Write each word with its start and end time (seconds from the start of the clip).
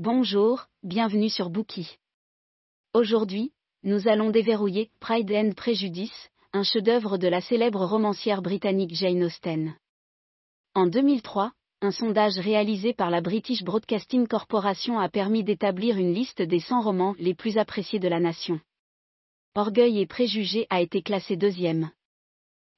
Bonjour, 0.00 0.68
bienvenue 0.84 1.28
sur 1.28 1.50
Bookie. 1.50 1.98
Aujourd'hui, 2.94 3.50
nous 3.82 4.06
allons 4.06 4.30
déverrouiller 4.30 4.92
Pride 5.00 5.32
and 5.32 5.50
Prejudice, 5.56 6.30
un 6.52 6.62
chef-d'œuvre 6.62 7.18
de 7.18 7.26
la 7.26 7.40
célèbre 7.40 7.84
romancière 7.84 8.40
britannique 8.40 8.94
Jane 8.94 9.24
Austen. 9.24 9.74
En 10.76 10.86
2003, 10.86 11.50
un 11.80 11.90
sondage 11.90 12.38
réalisé 12.38 12.92
par 12.94 13.10
la 13.10 13.20
British 13.20 13.64
Broadcasting 13.64 14.28
Corporation 14.28 15.00
a 15.00 15.08
permis 15.08 15.42
d'établir 15.42 15.96
une 15.96 16.14
liste 16.14 16.42
des 16.42 16.60
100 16.60 16.80
romans 16.80 17.16
les 17.18 17.34
plus 17.34 17.58
appréciés 17.58 17.98
de 17.98 18.06
la 18.06 18.20
nation. 18.20 18.60
Orgueil 19.56 19.98
et 19.98 20.06
préjugés 20.06 20.68
a 20.70 20.80
été 20.80 21.02
classé 21.02 21.36
deuxième. 21.36 21.90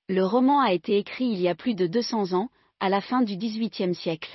Le 0.09 0.25
roman 0.25 0.62
a 0.62 0.73
été 0.73 0.96
écrit 0.96 1.27
il 1.27 1.43
y 1.43 1.48
a 1.48 1.55
plus 1.55 1.75
de 1.75 1.87
200 1.87 2.32
ans, 2.32 2.48
à 2.80 2.89
la 2.89 3.02
fin 3.02 3.21
du 3.21 3.37
XVIIIe 3.37 3.95
siècle. 3.95 4.30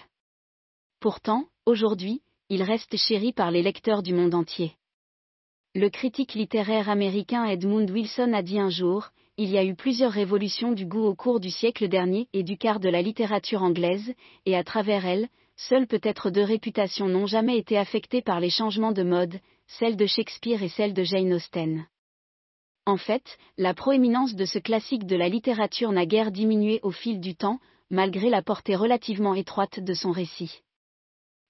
Pourtant, 0.99 1.47
aujourd'hui, 1.65 2.21
il 2.49 2.61
reste 2.61 2.95
chéri 2.95 3.33
par 3.33 3.49
les 3.49 3.63
lecteurs 3.63 4.03
du 4.03 4.13
monde 4.13 4.35
entier. 4.35 4.73
Le 5.73 5.89
critique 5.89 6.35
littéraire 6.35 6.89
américain 6.89 7.43
Edmund 7.45 7.89
Wilson 7.89 8.33
a 8.33 8.43
dit 8.43 8.59
un 8.59 8.69
jour, 8.69 9.09
il 9.37 9.49
y 9.49 9.57
a 9.57 9.65
eu 9.65 9.73
plusieurs 9.73 10.11
révolutions 10.11 10.71
du 10.71 10.85
goût 10.85 11.05
au 11.05 11.15
cours 11.15 11.39
du 11.39 11.49
siècle 11.49 11.87
dernier 11.87 12.27
et 12.33 12.43
du 12.43 12.57
quart 12.57 12.79
de 12.79 12.87
la 12.87 13.01
littérature 13.01 13.63
anglaise, 13.63 14.13
et 14.45 14.55
à 14.55 14.63
travers 14.63 15.07
elles, 15.07 15.27
seules 15.57 15.87
peut-être 15.87 16.29
deux 16.29 16.43
réputations 16.43 17.07
n'ont 17.07 17.25
jamais 17.25 17.57
été 17.57 17.77
affectées 17.79 18.21
par 18.21 18.39
les 18.39 18.51
changements 18.51 18.91
de 18.91 19.03
mode, 19.03 19.39
celle 19.67 19.97
de 19.97 20.05
Shakespeare 20.05 20.61
et 20.61 20.69
celle 20.69 20.93
de 20.93 21.03
Jane 21.03 21.33
Austen. 21.33 21.87
En 22.85 22.97
fait, 22.97 23.39
la 23.57 23.73
proéminence 23.73 24.35
de 24.35 24.45
ce 24.45 24.59
classique 24.59 25.07
de 25.07 25.15
la 25.15 25.29
littérature 25.29 25.91
n'a 25.91 26.05
guère 26.05 26.31
diminué 26.31 26.79
au 26.83 26.91
fil 26.91 27.19
du 27.19 27.35
temps, 27.35 27.59
malgré 27.89 28.29
la 28.29 28.43
portée 28.43 28.75
relativement 28.75 29.33
étroite 29.33 29.79
de 29.79 29.93
son 29.95 30.11
récit. 30.11 30.61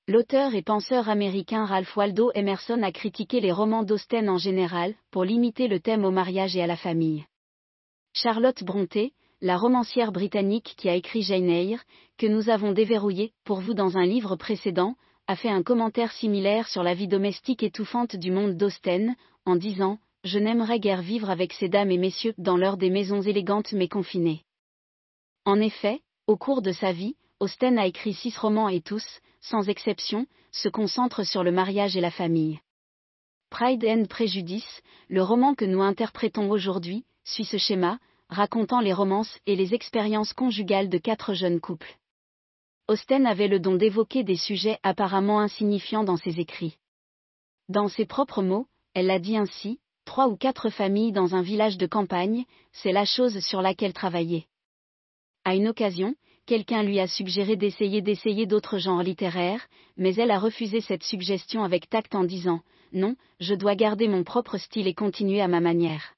L'auteur 0.07 0.53
et 0.53 0.61
penseur 0.61 1.09
américain 1.09 1.65
Ralph 1.65 1.97
Waldo 1.97 2.29
Emerson 2.35 2.83
a 2.83 2.91
critiqué 2.91 3.39
les 3.39 3.51
romans 3.51 3.81
d'Austen 3.81 4.29
en 4.29 4.37
général, 4.37 4.93
pour 5.09 5.23
limiter 5.23 5.67
le 5.67 5.79
thème 5.79 6.05
au 6.05 6.11
mariage 6.11 6.55
et 6.55 6.61
à 6.61 6.67
la 6.67 6.75
famille. 6.75 7.25
Charlotte 8.13 8.63
Brontë, 8.63 9.13
la 9.41 9.57
romancière 9.57 10.11
britannique 10.11 10.75
qui 10.77 10.89
a 10.89 10.93
écrit 10.93 11.23
Jane 11.23 11.49
Eyre, 11.49 11.83
que 12.19 12.27
nous 12.27 12.51
avons 12.51 12.71
déverrouillé 12.71 13.33
pour 13.45 13.61
vous 13.61 13.73
dans 13.73 13.97
un 13.97 14.05
livre 14.05 14.35
précédent, 14.35 14.93
a 15.25 15.35
fait 15.35 15.49
un 15.49 15.63
commentaire 15.63 16.11
similaire 16.11 16.67
sur 16.67 16.83
la 16.83 16.93
vie 16.93 17.07
domestique 17.07 17.63
étouffante 17.63 18.15
du 18.15 18.29
monde 18.29 18.57
d'Austen, 18.57 19.15
en 19.47 19.55
disant 19.55 19.97
Je 20.23 20.37
n'aimerais 20.37 20.79
guère 20.79 21.01
vivre 21.01 21.31
avec 21.31 21.51
ces 21.51 21.67
dames 21.67 21.89
et 21.89 21.97
messieurs 21.97 22.35
dans 22.37 22.57
l'heure 22.57 22.77
des 22.77 22.91
maisons 22.91 23.23
élégantes 23.23 23.73
mais 23.73 23.87
confinées. 23.87 24.43
En 25.45 25.59
effet, 25.59 26.01
au 26.27 26.37
cours 26.37 26.61
de 26.61 26.73
sa 26.73 26.91
vie, 26.91 27.15
Austen 27.39 27.77
a 27.77 27.85
écrit 27.85 28.13
six 28.13 28.37
romans 28.37 28.69
et 28.69 28.81
tous, 28.81 29.05
sans 29.41 29.67
exception, 29.67 30.25
se 30.51 30.69
concentrent 30.69 31.25
sur 31.25 31.43
le 31.43 31.51
mariage 31.51 31.97
et 31.97 32.01
la 32.01 32.11
famille. 32.11 32.59
Pride 33.49 33.85
and 33.85 34.05
Prejudice, 34.05 34.81
le 35.09 35.21
roman 35.21 35.53
que 35.53 35.65
nous 35.65 35.81
interprétons 35.81 36.49
aujourd'hui, 36.49 37.05
suit 37.25 37.45
ce 37.45 37.57
schéma, 37.57 37.99
racontant 38.29 38.79
les 38.79 38.93
romances 38.93 39.39
et 39.45 39.55
les 39.55 39.73
expériences 39.73 40.33
conjugales 40.33 40.89
de 40.89 40.97
quatre 40.97 41.33
jeunes 41.33 41.59
couples. 41.59 41.97
Austen 42.87 43.25
avait 43.25 43.47
le 43.47 43.59
don 43.59 43.75
d'évoquer 43.75 44.23
des 44.23 44.37
sujets 44.37 44.79
apparemment 44.83 45.39
insignifiants 45.39 46.03
dans 46.03 46.17
ses 46.17 46.39
écrits. 46.39 46.77
Dans 47.67 47.87
ses 47.87 48.05
propres 48.05 48.43
mots, 48.43 48.67
elle 48.93 49.07
l'a 49.07 49.19
dit 49.19 49.37
ainsi, 49.37 49.79
trois 50.05 50.27
ou 50.27 50.37
quatre 50.37 50.69
familles 50.69 51.11
dans 51.11 51.35
un 51.35 51.41
village 51.41 51.77
de 51.77 51.87
campagne, 51.87 52.45
c'est 52.71 52.91
la 52.91 53.05
chose 53.05 53.39
sur 53.39 53.61
laquelle 53.61 53.93
travailler. 53.93 54.47
À 55.43 55.55
une 55.55 55.67
occasion, 55.67 56.15
quelqu'un 56.45 56.83
lui 56.83 56.99
a 56.99 57.07
suggéré 57.07 57.55
d'essayer 57.55 58.01
d'essayer 58.01 58.45
d'autres 58.45 58.77
genres 58.77 59.03
littéraires, 59.03 59.65
mais 59.97 60.15
elle 60.15 60.31
a 60.31 60.39
refusé 60.39 60.81
cette 60.81 61.03
suggestion 61.03 61.63
avec 61.63 61.89
tact 61.89 62.15
en 62.15 62.23
disant 62.23 62.61
Non, 62.93 63.15
je 63.39 63.55
dois 63.55 63.75
garder 63.75 64.07
mon 64.07 64.23
propre 64.23 64.57
style 64.57 64.87
et 64.87 64.93
continuer 64.93 65.41
à 65.41 65.47
ma 65.47 65.59
manière. 65.59 66.13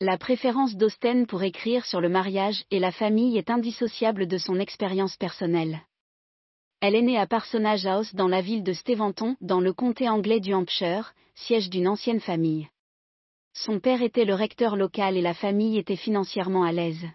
La 0.00 0.16
préférence 0.16 0.76
d'Austen 0.76 1.26
pour 1.26 1.42
écrire 1.42 1.84
sur 1.84 2.00
le 2.00 2.08
mariage 2.08 2.64
et 2.70 2.78
la 2.78 2.90
famille 2.90 3.36
est 3.36 3.50
indissociable 3.50 4.26
de 4.26 4.38
son 4.38 4.58
expérience 4.58 5.16
personnelle. 5.16 5.82
Elle 6.80 6.94
est 6.94 7.02
née 7.02 7.18
à 7.18 7.26
Parsonage 7.26 7.84
House 7.84 8.14
dans 8.14 8.28
la 8.28 8.40
ville 8.40 8.62
de 8.62 8.72
Steventon, 8.72 9.36
dans 9.42 9.60
le 9.60 9.74
comté 9.74 10.08
anglais 10.08 10.40
du 10.40 10.54
Hampshire, 10.54 11.12
siège 11.34 11.68
d'une 11.68 11.86
ancienne 11.86 12.20
famille. 12.20 12.68
Son 13.52 13.80
père 13.80 14.00
était 14.00 14.24
le 14.24 14.34
recteur 14.34 14.76
local 14.76 15.18
et 15.18 15.22
la 15.22 15.34
famille 15.34 15.76
était 15.76 15.96
financièrement 15.96 16.62
à 16.62 16.72
l'aise. 16.72 17.06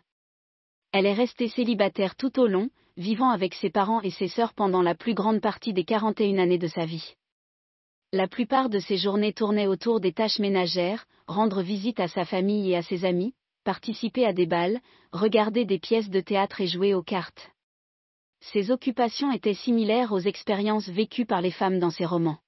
Elle 0.98 1.08
est 1.08 1.14
restée 1.14 1.50
célibataire 1.50 2.16
tout 2.16 2.40
au 2.40 2.48
long, 2.48 2.70
vivant 2.96 3.30
avec 3.30 3.54
ses 3.54 3.70
parents 3.70 4.00
et 4.00 4.12
ses 4.12 4.30
sœurs 4.30 4.54
pendant 4.54 4.82
la 4.82 4.96
plus 4.96 5.14
grande 5.14 5.42
partie 5.42 5.74
des 5.74 5.84
41 5.84 6.38
années 6.38 6.58
de 6.58 6.70
sa 6.70 6.86
vie. 6.86 7.16
La 8.14 8.30
plupart 8.30 8.70
de 8.70 8.80
ses 8.80 8.96
journées 8.96 9.34
tournaient 9.34 9.68
autour 9.68 10.00
des 10.00 10.14
tâches 10.14 10.40
ménagères, 10.40 11.06
rendre 11.28 11.62
visite 11.62 12.00
à 12.00 12.08
sa 12.08 12.24
famille 12.24 12.72
et 12.72 12.78
à 12.78 12.82
ses 12.82 13.04
amis, 13.04 13.34
participer 13.66 14.26
à 14.26 14.32
des 14.32 14.46
balles, 14.46 14.80
regarder 15.12 15.66
des 15.66 15.80
pièces 15.80 16.10
de 16.10 16.22
théâtre 16.22 16.62
et 16.62 16.68
jouer 16.68 16.94
aux 16.94 17.04
cartes. 17.04 17.52
Ses 18.40 18.72
occupations 18.72 19.34
étaient 19.34 19.54
similaires 19.54 20.14
aux 20.14 20.20
expériences 20.20 20.88
vécues 20.88 21.26
par 21.26 21.42
les 21.42 21.52
femmes 21.52 21.80
dans 21.80 21.90
ses 21.90 22.06
romans. 22.06 22.40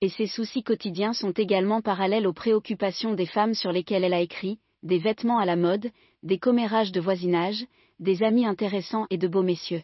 Et 0.00 0.08
ses 0.08 0.28
soucis 0.28 0.62
quotidiens 0.62 1.14
sont 1.14 1.32
également 1.32 1.82
parallèles 1.82 2.28
aux 2.28 2.32
préoccupations 2.32 3.14
des 3.14 3.26
femmes 3.26 3.54
sur 3.54 3.72
lesquelles 3.72 4.04
elle 4.04 4.14
a 4.14 4.20
écrit, 4.20 4.60
des 4.84 4.98
vêtements 4.98 5.38
à 5.38 5.44
la 5.44 5.56
mode, 5.56 5.90
des 6.22 6.38
commérages 6.38 6.92
de 6.92 7.00
voisinage, 7.00 7.66
des 7.98 8.22
amis 8.22 8.46
intéressants 8.46 9.06
et 9.10 9.18
de 9.18 9.28
beaux 9.28 9.42
messieurs. 9.42 9.82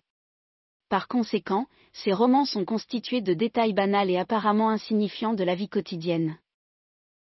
Par 0.88 1.09
conséquent, 1.09 1.66
ces 1.93 2.12
romans 2.12 2.44
sont 2.44 2.65
constitués 2.65 3.20
de 3.20 3.32
détails 3.32 3.72
banals 3.72 4.10
et 4.10 4.19
apparemment 4.19 4.70
insignifiants 4.70 5.34
de 5.34 5.44
la 5.44 5.54
vie 5.54 5.69
quotidienne. 5.69 6.38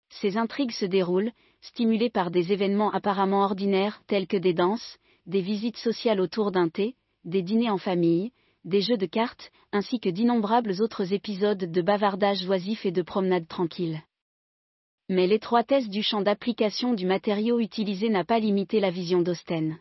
Ces 0.09 0.37
intrigues 0.37 0.71
se 0.71 0.85
déroulent, 0.85 1.31
stimulées 1.61 2.09
par 2.09 2.31
des 2.31 2.51
événements 2.51 2.91
apparemment 2.91 3.43
ordinaires 3.43 4.01
tels 4.07 4.27
que 4.27 4.37
des 4.37 4.53
danses, 4.53 4.97
des 5.25 5.41
visites 5.41 5.77
sociales 5.77 6.19
autour 6.19 6.51
d'un 6.51 6.67
thé, 6.67 6.95
des 7.23 7.41
dîners 7.41 7.69
en 7.69 7.77
famille, 7.77 8.31
des 8.65 8.81
jeux 8.81 8.97
de 8.97 9.05
cartes, 9.05 9.51
ainsi 9.71 9.99
que 9.99 10.09
d'innombrables 10.09 10.81
autres 10.81 11.13
épisodes 11.13 11.71
de 11.71 11.81
bavardage 11.81 12.45
oisif 12.47 12.85
et 12.85 12.91
de 12.91 13.01
promenades 13.01 13.47
tranquilles 13.47 14.01
mais 15.11 15.27
l'étroitesse 15.27 15.89
du 15.89 16.03
champ 16.03 16.21
d'application 16.21 16.93
du 16.93 17.05
matériau 17.05 17.59
utilisé 17.59 18.07
n'a 18.07 18.23
pas 18.23 18.39
limité 18.39 18.79
la 18.79 18.91
vision 18.91 19.21
d'Austen. 19.21 19.77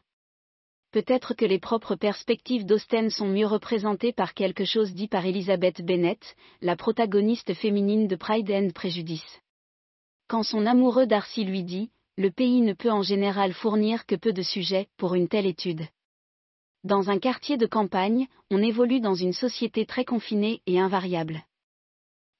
Peut-être 0.90 1.34
que 1.34 1.44
les 1.44 1.60
propres 1.60 1.94
perspectives 1.94 2.66
d'Austen 2.66 3.10
sont 3.10 3.28
mieux 3.28 3.46
représentées 3.46 4.12
par 4.12 4.34
quelque 4.34 4.64
chose 4.64 4.92
dit 4.92 5.06
par 5.06 5.24
Elizabeth 5.24 5.82
Bennet, 5.82 6.18
la 6.62 6.74
protagoniste 6.74 7.54
féminine 7.54 8.08
de 8.08 8.16
Pride 8.16 8.50
and 8.50 8.70
Prejudice. 8.74 9.40
Quand 10.26 10.42
son 10.42 10.66
amoureux 10.66 11.06
Darcy 11.06 11.44
lui 11.44 11.62
dit, 11.62 11.90
le 12.16 12.32
pays 12.32 12.60
ne 12.60 12.72
peut 12.72 12.90
en 12.90 13.02
général 13.02 13.52
fournir 13.52 14.06
que 14.06 14.16
peu 14.16 14.32
de 14.32 14.42
sujets 14.42 14.88
pour 14.96 15.14
une 15.14 15.28
telle 15.28 15.46
étude. 15.46 15.86
Dans 16.82 17.08
un 17.08 17.20
quartier 17.20 17.56
de 17.56 17.66
campagne, 17.66 18.26
on 18.50 18.60
évolue 18.60 19.00
dans 19.00 19.14
une 19.14 19.32
société 19.32 19.86
très 19.86 20.04
confinée 20.04 20.60
et 20.66 20.80
invariable. 20.80 21.44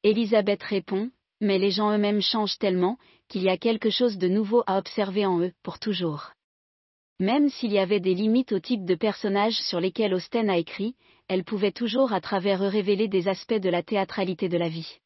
Elisabeth 0.03 0.65
répond, 0.65 1.13
mais 1.41 1.59
les 1.59 1.71
gens 1.71 1.93
eux-mêmes 1.93 2.21
changent 2.21 2.59
tellement, 2.59 2.99
qu'il 3.29 3.43
y 3.43 3.49
a 3.49 3.57
quelque 3.57 3.91
chose 3.91 4.19
de 4.19 4.29
nouveau 4.29 4.63
à 4.67 4.79
observer 4.79 5.27
en 5.27 5.41
eux, 5.41 5.53
pour 5.63 5.79
toujours. 5.79 6.33
Même 7.19 7.49
s'il 7.51 7.73
y 7.73 7.79
avait 7.79 8.01
des 8.01 8.15
limites 8.15 8.53
au 8.53 8.61
type 8.61 8.85
de 8.85 8.95
personnages 8.95 9.61
sur 9.61 9.81
lesquels 9.81 10.15
Austen 10.15 10.49
a 10.49 10.57
écrit, 10.57 10.95
elle 11.29 11.45
pouvait 11.45 11.73
toujours 11.73 12.13
à 12.13 12.21
travers 12.21 12.63
eux 12.65 12.69
révéler 12.69 13.09
des 13.09 13.29
aspects 13.29 13.53
de 13.55 13.69
la 13.69 13.83
théâtralité 13.83 14.49
de 14.49 14.57
la 14.57 14.69
vie. 14.69 14.99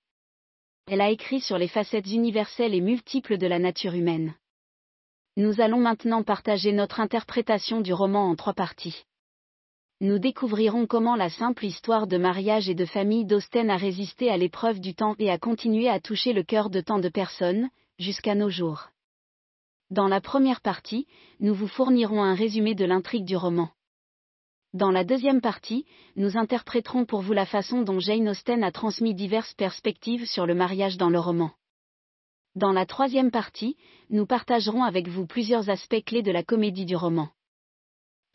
Elle 0.86 1.00
a 1.00 1.10
écrit 1.10 1.40
sur 1.40 1.58
les 1.58 1.68
facettes 1.68 2.10
universelles 2.10 2.74
et 2.74 2.80
multiples 2.80 3.38
de 3.38 3.46
la 3.46 3.58
nature 3.58 3.94
humaine. 3.94 4.34
Nous 5.36 5.60
allons 5.60 5.80
maintenant 5.80 6.22
partager 6.22 6.72
notre 6.72 7.00
interprétation 7.00 7.80
du 7.80 7.92
roman 7.92 8.28
en 8.28 8.36
trois 8.36 8.54
parties 8.54 9.04
nous 10.04 10.18
découvrirons 10.18 10.86
comment 10.86 11.16
la 11.16 11.30
simple 11.30 11.64
histoire 11.64 12.06
de 12.06 12.18
mariage 12.18 12.68
et 12.68 12.74
de 12.74 12.84
famille 12.84 13.24
d'Austen 13.24 13.70
a 13.70 13.78
résisté 13.78 14.30
à 14.30 14.36
l'épreuve 14.36 14.78
du 14.78 14.94
temps 14.94 15.14
et 15.18 15.30
a 15.30 15.38
continué 15.38 15.88
à 15.88 15.98
toucher 15.98 16.34
le 16.34 16.42
cœur 16.42 16.68
de 16.68 16.82
tant 16.82 16.98
de 16.98 17.08
personnes, 17.08 17.70
jusqu'à 17.98 18.34
nos 18.34 18.50
jours. 18.50 18.90
Dans 19.88 20.06
la 20.06 20.20
première 20.20 20.60
partie, 20.60 21.06
nous 21.40 21.54
vous 21.54 21.68
fournirons 21.68 22.22
un 22.22 22.34
résumé 22.34 22.74
de 22.74 22.84
l'intrigue 22.84 23.24
du 23.24 23.34
roman. 23.34 23.70
Dans 24.74 24.90
la 24.90 25.04
deuxième 25.04 25.40
partie, 25.40 25.86
nous 26.16 26.36
interpréterons 26.36 27.06
pour 27.06 27.22
vous 27.22 27.32
la 27.32 27.46
façon 27.46 27.80
dont 27.80 27.98
Jane 27.98 28.28
Austen 28.28 28.62
a 28.62 28.72
transmis 28.72 29.14
diverses 29.14 29.54
perspectives 29.54 30.26
sur 30.26 30.44
le 30.44 30.54
mariage 30.54 30.98
dans 30.98 31.08
le 31.08 31.18
roman. 31.18 31.50
Dans 32.56 32.72
la 32.72 32.84
troisième 32.84 33.30
partie, 33.30 33.78
nous 34.10 34.26
partagerons 34.26 34.84
avec 34.84 35.08
vous 35.08 35.26
plusieurs 35.26 35.70
aspects 35.70 36.04
clés 36.04 36.22
de 36.22 36.30
la 36.30 36.42
comédie 36.42 36.84
du 36.84 36.94
roman. 36.94 37.30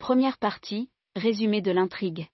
Première 0.00 0.38
partie, 0.38 0.88
Résumé 1.16 1.60
de 1.60 1.72
l'intrigue. 1.72 2.28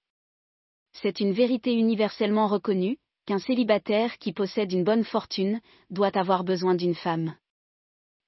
C'est 0.93 1.21
une 1.21 1.33
vérité 1.33 1.73
universellement 1.73 2.47
reconnue, 2.47 2.99
qu'un 3.25 3.39
célibataire 3.39 4.19
qui 4.19 4.35
possède 4.35 4.71
une 4.71 4.85
bonne 4.85 5.03
fortune, 5.03 5.63
doit 5.89 6.15
avoir 6.15 6.45
besoin 6.45 6.75
d'une 6.75 6.95
femme. 6.95 7.35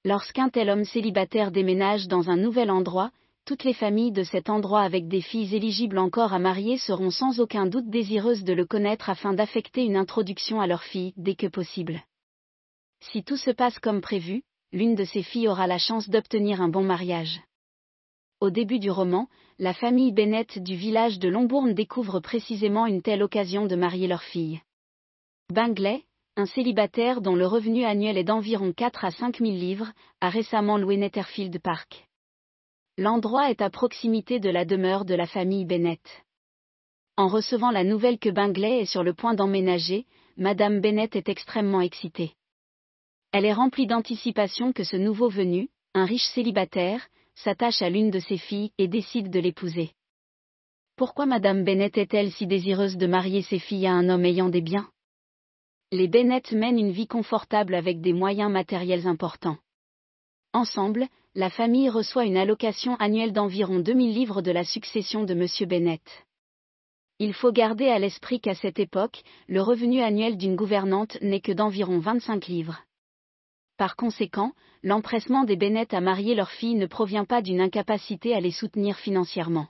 Lorsqu'un 0.05 0.49
tel 0.49 0.71
homme 0.71 0.85
célibataire 0.85 1.51
déménage 1.51 2.07
dans 2.07 2.31
un 2.31 2.35
nouvel 2.35 2.71
endroit, 2.71 3.11
toutes 3.45 3.63
les 3.63 3.75
familles 3.75 4.11
de 4.11 4.23
cet 4.23 4.49
endroit 4.49 4.81
avec 4.81 5.07
des 5.07 5.21
filles 5.21 5.55
éligibles 5.55 5.99
encore 5.99 6.33
à 6.33 6.39
marier 6.39 6.79
seront 6.79 7.11
sans 7.11 7.39
aucun 7.39 7.67
doute 7.67 7.89
désireuses 7.91 8.43
de 8.43 8.53
le 8.53 8.65
connaître 8.65 9.11
afin 9.11 9.33
d'affecter 9.33 9.83
une 9.83 9.97
introduction 9.97 10.59
à 10.61 10.65
leur 10.65 10.81
fille 10.81 11.13
dès 11.15 11.35
que 11.35 11.47
possible. 11.47 12.01
Si 13.01 13.23
tout 13.23 13.37
se 13.37 13.51
passe 13.51 13.77
comme 13.77 14.01
prévu, 14.01 14.41
l'une 14.71 14.95
de 14.95 15.03
ces 15.03 15.21
filles 15.21 15.47
aura 15.47 15.67
la 15.67 15.77
chance 15.77 16.09
d'obtenir 16.09 16.59
un 16.59 16.69
bon 16.69 16.83
mariage. 16.83 17.39
Au 18.41 18.51
début 18.51 18.79
du 18.79 18.89
roman, 18.89 19.27
la 19.57 19.73
famille 19.73 20.13
Bennett 20.13 20.59
du 20.59 20.75
village 20.75 21.19
de 21.19 21.27
Longbourn 21.27 21.73
découvre 21.73 22.21
précisément 22.21 22.85
une 22.85 23.01
telle 23.01 23.21
occasion 23.21 23.65
de 23.65 23.75
marier 23.75 24.07
leur 24.07 24.23
fille. 24.23 24.61
Bingley, 25.51 26.05
un 26.37 26.45
célibataire 26.45 27.19
dont 27.19 27.35
le 27.35 27.45
revenu 27.45 27.83
annuel 27.83 28.17
est 28.17 28.23
d'environ 28.23 28.71
4 28.71 29.03
à 29.03 29.11
5 29.11 29.39
000 29.39 29.51
livres, 29.51 29.91
a 30.21 30.29
récemment 30.29 30.77
loué 30.77 30.95
Netherfield 30.95 31.59
Park. 31.61 32.07
L'endroit 32.97 33.49
est 33.49 33.61
à 33.61 33.69
proximité 33.69 34.39
de 34.39 34.49
la 34.49 34.63
demeure 34.63 35.03
de 35.03 35.15
la 35.15 35.27
famille 35.27 35.65
Bennett. 35.65 36.23
En 37.17 37.27
recevant 37.27 37.71
la 37.71 37.83
nouvelle 37.83 38.19
que 38.19 38.29
Bingley 38.29 38.83
est 38.83 38.85
sur 38.85 39.03
le 39.03 39.13
point 39.13 39.33
d'emménager, 39.33 40.05
Madame 40.37 40.79
Bennett 40.79 41.13
est 41.17 41.27
extrêmement 41.27 41.81
excitée. 41.81 42.35
Elle 43.33 43.43
est 43.43 43.53
remplie 43.53 43.85
d'anticipation 43.85 44.71
que 44.71 44.85
ce 44.85 44.95
nouveau 44.95 45.27
venu, 45.27 45.67
un 45.93 46.05
riche 46.05 46.27
célibataire, 46.33 47.05
s'attache 47.43 47.81
à 47.81 47.89
l'une 47.89 48.11
de 48.11 48.19
ses 48.19 48.37
filles 48.37 48.71
et 48.77 48.87
décide 48.87 49.29
de 49.29 49.39
l'épouser. 49.39 49.91
Pourquoi 50.97 51.25
Madame 51.25 51.63
Bennett 51.63 51.97
est-elle 51.97 52.31
si 52.31 52.45
désireuse 52.45 52.97
de 52.97 53.07
marier 53.07 53.41
ses 53.41 53.59
filles 53.59 53.87
à 53.87 53.93
un 53.93 54.09
homme 54.09 54.25
ayant 54.25 54.49
des 54.49 54.61
biens? 54.61 54.89
Les 55.91 56.09
Bennett 56.09 56.51
mènent 56.51 56.77
une 56.77 56.91
vie 56.91 57.07
confortable 57.07 57.73
avec 57.73 58.01
des 58.01 58.13
moyens 58.13 58.51
matériels 58.51 59.07
importants. 59.07 59.57
Ensemble, 60.53 61.07
la 61.35 61.49
famille 61.49 61.89
reçoit 61.89 62.25
une 62.25 62.37
allocation 62.37 62.95
annuelle 62.97 63.31
d'environ 63.31 63.79
2000 63.79 64.13
livres 64.13 64.41
de 64.41 64.51
la 64.51 64.65
succession 64.65 65.23
de 65.23 65.33
M. 65.33 65.69
Bennett. 65.69 66.25
Il 67.19 67.33
faut 67.33 67.51
garder 67.51 67.87
à 67.87 67.99
l'esprit 67.99 68.41
qu'à 68.41 68.55
cette 68.55 68.79
époque, 68.79 69.23
le 69.47 69.61
revenu 69.61 70.01
annuel 70.01 70.37
d'une 70.37 70.55
gouvernante 70.55 71.17
n'est 71.21 71.41
que 71.41 71.51
d'environ 71.51 71.99
25 71.99 72.47
livres. 72.47 72.83
Par 73.79 73.95
conséquent, 73.95 74.51
l'empressement 74.83 75.45
des 75.45 75.55
Bennett 75.55 75.93
à 75.93 76.01
marier 76.01 76.35
leur 76.35 76.51
fille 76.51 76.75
ne 76.75 76.85
provient 76.85 77.23
pas 77.23 77.41
d'une 77.41 77.61
incapacité 77.61 78.35
à 78.35 78.41
les 78.41 78.51
soutenir 78.51 78.97
financièrement. 78.97 79.69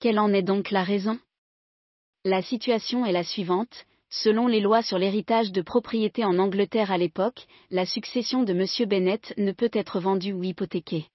Quelle 0.00 0.18
en 0.18 0.32
est 0.32 0.42
donc 0.42 0.72
la 0.72 0.82
raison? 0.82 1.20
La 2.24 2.42
situation 2.42 3.06
est 3.06 3.12
la 3.12 3.22
suivante, 3.22 3.86
Selon 4.10 4.46
les 4.46 4.60
lois 4.60 4.82
sur 4.82 4.98
l'héritage 4.98 5.50
de 5.50 5.60
propriété 5.60 6.24
en 6.24 6.38
Angleterre 6.38 6.92
à 6.92 6.98
l'époque, 6.98 7.46
la 7.70 7.84
succession 7.84 8.44
de 8.44 8.52
M. 8.52 8.88
Bennett 8.88 9.34
ne 9.38 9.50
peut 9.50 9.70
être 9.72 9.98
vendue 9.98 10.32
ou 10.32 10.44
hypothéquée. 10.44 11.06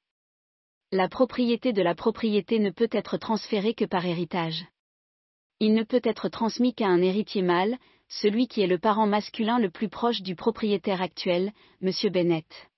La 0.91 1.07
propriété 1.07 1.71
de 1.71 1.81
la 1.81 1.95
propriété 1.95 2.59
ne 2.59 2.71
peut 2.71 2.89
être 2.91 3.17
transférée 3.17 3.73
que 3.73 3.85
par 3.85 4.05
héritage. 4.05 4.65
Il 5.61 5.73
ne 5.73 5.83
peut 5.83 6.01
être 6.03 6.27
transmis 6.27 6.73
qu'à 6.73 6.87
un 6.87 7.01
héritier 7.01 7.41
mâle, 7.41 7.77
celui 8.09 8.47
qui 8.47 8.61
est 8.61 8.67
le 8.67 8.79
parent 8.79 9.07
masculin 9.07 9.59
le 9.59 9.69
plus 9.69 9.87
proche 9.87 10.21
du 10.21 10.35
propriétaire 10.35 11.01
actuel, 11.01 11.53
M. 11.81 11.91
Bennett. 12.11 12.69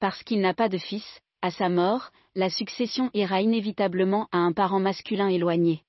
Parce 0.00 0.22
qu'il 0.22 0.40
n'a 0.40 0.54
pas 0.54 0.68
de 0.68 0.78
fils, 0.78 1.20
à 1.42 1.50
sa 1.50 1.68
mort, 1.68 2.10
la 2.34 2.50
succession 2.50 3.10
ira 3.14 3.42
inévitablement 3.42 4.28
à 4.32 4.38
un 4.38 4.52
parent 4.52 4.80
masculin 4.80 5.28
éloigné. 5.28 5.82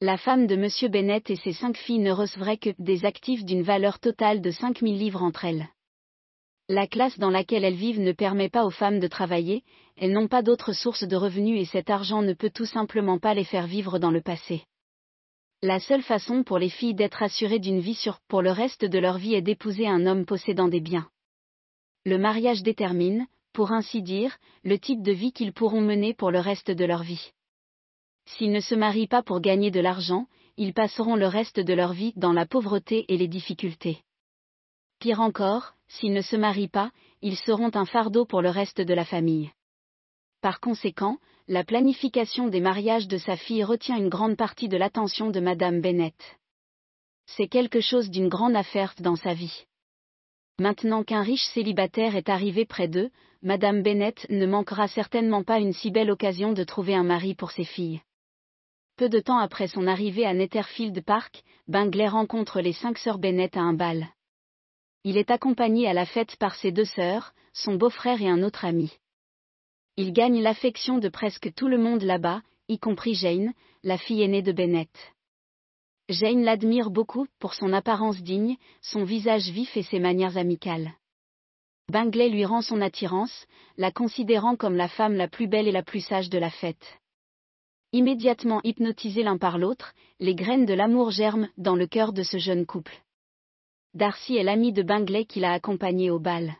La 0.00 0.16
femme 0.16 0.46
de 0.46 0.54
M. 0.54 0.90
Bennett 0.90 1.28
et 1.28 1.36
ses 1.36 1.52
cinq 1.52 1.76
filles 1.76 1.98
ne 1.98 2.12
recevraient 2.12 2.58
que 2.58 2.70
des 2.78 3.04
actifs 3.04 3.44
d'une 3.44 3.62
valeur 3.62 3.98
totale 3.98 4.40
de 4.40 4.50
5000 4.50 4.96
livres 4.96 5.22
entre 5.22 5.44
elles. 5.44 5.68
La 6.68 6.86
classe 6.86 7.18
dans 7.18 7.30
laquelle 7.30 7.64
elles 7.64 7.74
vivent 7.74 8.00
ne 8.00 8.12
permet 8.12 8.48
pas 8.48 8.64
aux 8.64 8.70
femmes 8.70 9.00
de 9.00 9.08
travailler, 9.08 9.64
elles 9.96 10.12
n'ont 10.12 10.28
pas 10.28 10.42
d'autres 10.42 10.72
sources 10.72 11.04
de 11.04 11.16
revenus 11.16 11.60
et 11.60 11.64
cet 11.64 11.90
argent 11.90 12.22
ne 12.22 12.34
peut 12.34 12.50
tout 12.50 12.66
simplement 12.66 13.18
pas 13.18 13.34
les 13.34 13.44
faire 13.44 13.66
vivre 13.66 13.98
dans 13.98 14.10
le 14.10 14.20
passé. 14.20 14.62
La 15.60 15.80
seule 15.80 16.02
façon 16.02 16.44
pour 16.44 16.58
les 16.58 16.68
filles 16.68 16.94
d'être 16.94 17.20
assurées 17.20 17.58
d'une 17.58 17.80
vie 17.80 17.96
sûre 17.96 18.20
pour 18.28 18.42
le 18.42 18.52
reste 18.52 18.84
de 18.84 18.98
leur 19.00 19.18
vie 19.18 19.34
est 19.34 19.42
d'épouser 19.42 19.88
un 19.88 20.06
homme 20.06 20.24
possédant 20.24 20.68
des 20.68 20.78
biens. 20.78 21.08
Le 22.04 22.16
mariage 22.16 22.62
détermine, 22.62 23.26
pour 23.52 23.72
ainsi 23.72 24.00
dire, 24.00 24.38
le 24.62 24.78
type 24.78 25.02
de 25.02 25.10
vie 25.10 25.32
qu'ils 25.32 25.52
pourront 25.52 25.80
mener 25.80 26.14
pour 26.14 26.30
le 26.30 26.38
reste 26.38 26.70
de 26.70 26.84
leur 26.84 27.02
vie. 27.02 27.32
S'ils 28.26 28.52
ne 28.52 28.60
se 28.60 28.76
marient 28.76 29.08
pas 29.08 29.24
pour 29.24 29.40
gagner 29.40 29.72
de 29.72 29.80
l'argent, 29.80 30.28
ils 30.56 30.74
passeront 30.74 31.16
le 31.16 31.26
reste 31.26 31.58
de 31.58 31.74
leur 31.74 31.92
vie 31.92 32.12
dans 32.14 32.32
la 32.32 32.46
pauvreté 32.46 33.04
et 33.08 33.16
les 33.16 33.28
difficultés. 33.28 34.04
Pire 35.00 35.20
encore, 35.20 35.74
s'ils 35.88 36.12
ne 36.12 36.22
se 36.22 36.36
marient 36.36 36.68
pas, 36.68 36.92
ils 37.20 37.36
seront 37.36 37.70
un 37.74 37.84
fardeau 37.84 38.24
pour 38.24 38.42
le 38.42 38.50
reste 38.50 38.80
de 38.80 38.94
la 38.94 39.04
famille. 39.04 39.50
Par 40.40 40.60
conséquent, 40.60 41.18
la 41.48 41.64
planification 41.64 42.48
des 42.48 42.60
mariages 42.60 43.08
de 43.08 43.18
sa 43.18 43.36
fille 43.36 43.64
retient 43.64 43.96
une 43.96 44.08
grande 44.08 44.36
partie 44.36 44.68
de 44.68 44.76
l'attention 44.76 45.30
de 45.30 45.40
Madame 45.40 45.80
Bennett. 45.80 46.38
C'est 47.26 47.48
quelque 47.48 47.80
chose 47.80 48.08
d'une 48.08 48.28
grande 48.28 48.54
affaire 48.54 48.94
dans 49.00 49.16
sa 49.16 49.34
vie. 49.34 49.64
Maintenant 50.60 51.02
qu'un 51.02 51.22
riche 51.22 51.46
célibataire 51.54 52.16
est 52.16 52.28
arrivé 52.28 52.64
près 52.64 52.88
d'eux, 52.88 53.10
Madame 53.42 53.82
Bennett 53.82 54.26
ne 54.30 54.46
manquera 54.46 54.88
certainement 54.88 55.42
pas 55.42 55.58
une 55.58 55.72
si 55.72 55.90
belle 55.90 56.10
occasion 56.10 56.52
de 56.52 56.64
trouver 56.64 56.94
un 56.94 57.04
mari 57.04 57.34
pour 57.34 57.50
ses 57.50 57.64
filles. 57.64 58.00
Peu 58.96 59.08
de 59.08 59.20
temps 59.20 59.38
après 59.38 59.68
son 59.68 59.86
arrivée 59.86 60.26
à 60.26 60.34
Netherfield 60.34 61.04
Park, 61.04 61.42
Bingley 61.68 62.08
rencontre 62.08 62.60
les 62.60 62.72
cinq 62.72 62.98
sœurs 62.98 63.18
Bennett 63.18 63.56
à 63.56 63.60
un 63.60 63.74
bal. 63.74 64.08
Il 65.04 65.16
est 65.16 65.30
accompagné 65.30 65.88
à 65.88 65.92
la 65.92 66.06
fête 66.06 66.36
par 66.36 66.54
ses 66.54 66.72
deux 66.72 66.84
sœurs, 66.84 67.32
son 67.52 67.74
beau-frère 67.74 68.20
et 68.20 68.28
un 68.28 68.42
autre 68.42 68.64
ami. 68.64 68.92
Il 70.00 70.12
gagne 70.12 70.40
l'affection 70.40 70.98
de 70.98 71.08
presque 71.08 71.52
tout 71.54 71.66
le 71.66 71.76
monde 71.76 72.02
là-bas, 72.02 72.42
y 72.68 72.78
compris 72.78 73.14
Jane, 73.14 73.52
la 73.82 73.98
fille 73.98 74.22
aînée 74.22 74.42
de 74.42 74.52
Bennett. 74.52 74.96
Jane 76.08 76.44
l'admire 76.44 76.90
beaucoup 76.90 77.26
pour 77.40 77.52
son 77.52 77.72
apparence 77.72 78.22
digne, 78.22 78.56
son 78.80 79.02
visage 79.02 79.50
vif 79.50 79.76
et 79.76 79.82
ses 79.82 79.98
manières 79.98 80.36
amicales. 80.36 80.92
Bingley 81.90 82.28
lui 82.28 82.44
rend 82.44 82.62
son 82.62 82.80
attirance, 82.80 83.48
la 83.76 83.90
considérant 83.90 84.54
comme 84.54 84.76
la 84.76 84.86
femme 84.86 85.14
la 85.14 85.26
plus 85.26 85.48
belle 85.48 85.66
et 85.66 85.72
la 85.72 85.82
plus 85.82 86.06
sage 86.06 86.30
de 86.30 86.38
la 86.38 86.50
fête. 86.50 87.00
Immédiatement 87.90 88.60
hypnotisés 88.62 89.24
l'un 89.24 89.36
par 89.36 89.58
l'autre, 89.58 89.94
les 90.20 90.36
graines 90.36 90.66
de 90.66 90.74
l'amour 90.74 91.10
germent 91.10 91.48
dans 91.56 91.74
le 91.74 91.88
cœur 91.88 92.12
de 92.12 92.22
ce 92.22 92.38
jeune 92.38 92.66
couple. 92.66 93.02
Darcy 93.94 94.36
est 94.36 94.44
l'ami 94.44 94.72
de 94.72 94.84
Bingley 94.84 95.24
qui 95.24 95.40
l'a 95.40 95.54
accompagné 95.54 96.12
au 96.12 96.20
bal. 96.20 96.54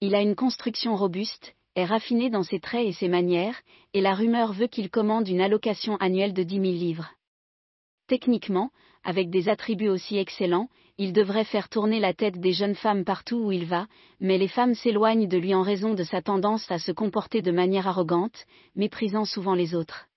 Il 0.00 0.16
a 0.16 0.22
une 0.22 0.34
construction 0.34 0.96
robuste, 0.96 1.54
est 1.74 1.84
raffiné 1.84 2.30
dans 2.30 2.42
ses 2.42 2.60
traits 2.60 2.86
et 2.86 2.92
ses 2.92 3.08
manières, 3.08 3.60
et 3.94 4.00
la 4.00 4.14
rumeur 4.14 4.52
veut 4.52 4.66
qu'il 4.66 4.90
commande 4.90 5.28
une 5.28 5.40
allocation 5.40 5.96
annuelle 5.96 6.34
de 6.34 6.42
10 6.42 6.54
000 6.54 6.64
livres. 6.64 7.10
Techniquement, 8.08 8.70
avec 9.04 9.30
des 9.30 9.48
attributs 9.48 9.88
aussi 9.88 10.18
excellents, 10.18 10.68
il 10.98 11.12
devrait 11.12 11.44
faire 11.44 11.68
tourner 11.68 11.98
la 11.98 12.12
tête 12.12 12.38
des 12.38 12.52
jeunes 12.52 12.74
femmes 12.74 13.04
partout 13.04 13.36
où 13.36 13.52
il 13.52 13.64
va, 13.64 13.86
mais 14.20 14.38
les 14.38 14.48
femmes 14.48 14.74
s'éloignent 14.74 15.26
de 15.26 15.38
lui 15.38 15.54
en 15.54 15.62
raison 15.62 15.94
de 15.94 16.04
sa 16.04 16.22
tendance 16.22 16.70
à 16.70 16.78
se 16.78 16.92
comporter 16.92 17.42
de 17.42 17.50
manière 17.50 17.88
arrogante, 17.88 18.46
méprisant 18.76 19.24
souvent 19.24 19.54
les 19.54 19.74
autres. 19.74 20.08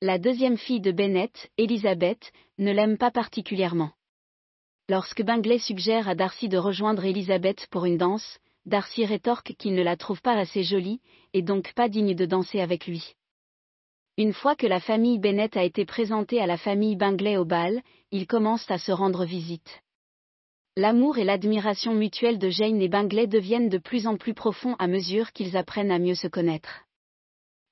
La 0.00 0.18
deuxième 0.18 0.56
fille 0.56 0.80
de 0.80 0.90
Bennett, 0.90 1.50
Elizabeth, 1.58 2.32
ne 2.58 2.72
l'aime 2.72 2.98
pas 2.98 3.10
particulièrement. 3.10 3.92
Lorsque 4.88 5.22
Bingley 5.22 5.58
suggère 5.58 6.08
à 6.08 6.14
Darcy 6.14 6.48
de 6.48 6.58
rejoindre 6.58 7.04
Elizabeth 7.04 7.68
pour 7.70 7.84
une 7.84 7.98
danse, 7.98 8.40
Darcy 8.66 9.04
rétorque 9.04 9.54
qu'il 9.58 9.74
ne 9.74 9.82
la 9.82 9.96
trouve 9.96 10.22
pas 10.22 10.34
assez 10.34 10.62
jolie, 10.62 11.00
et 11.32 11.42
donc 11.42 11.72
pas 11.74 11.88
digne 11.88 12.14
de 12.14 12.26
danser 12.26 12.60
avec 12.60 12.86
lui. 12.86 13.14
Une 14.18 14.32
fois 14.32 14.54
que 14.54 14.66
la 14.66 14.78
famille 14.78 15.18
Bennett 15.18 15.56
a 15.56 15.64
été 15.64 15.84
présentée 15.84 16.40
à 16.40 16.46
la 16.46 16.58
famille 16.58 16.96
Bingley 16.96 17.36
au 17.36 17.44
bal, 17.44 17.80
ils 18.10 18.26
commencent 18.26 18.70
à 18.70 18.78
se 18.78 18.92
rendre 18.92 19.24
visite. 19.24 19.82
L'amour 20.76 21.18
et 21.18 21.24
l'admiration 21.24 21.94
mutuelle 21.94 22.38
de 22.38 22.48
Jane 22.48 22.80
et 22.80 22.88
Bingley 22.88 23.26
deviennent 23.26 23.68
de 23.68 23.78
plus 23.78 24.06
en 24.06 24.16
plus 24.16 24.34
profonds 24.34 24.76
à 24.78 24.86
mesure 24.86 25.32
qu'ils 25.32 25.56
apprennent 25.56 25.90
à 25.90 25.98
mieux 25.98 26.14
se 26.14 26.28
connaître. 26.28 26.84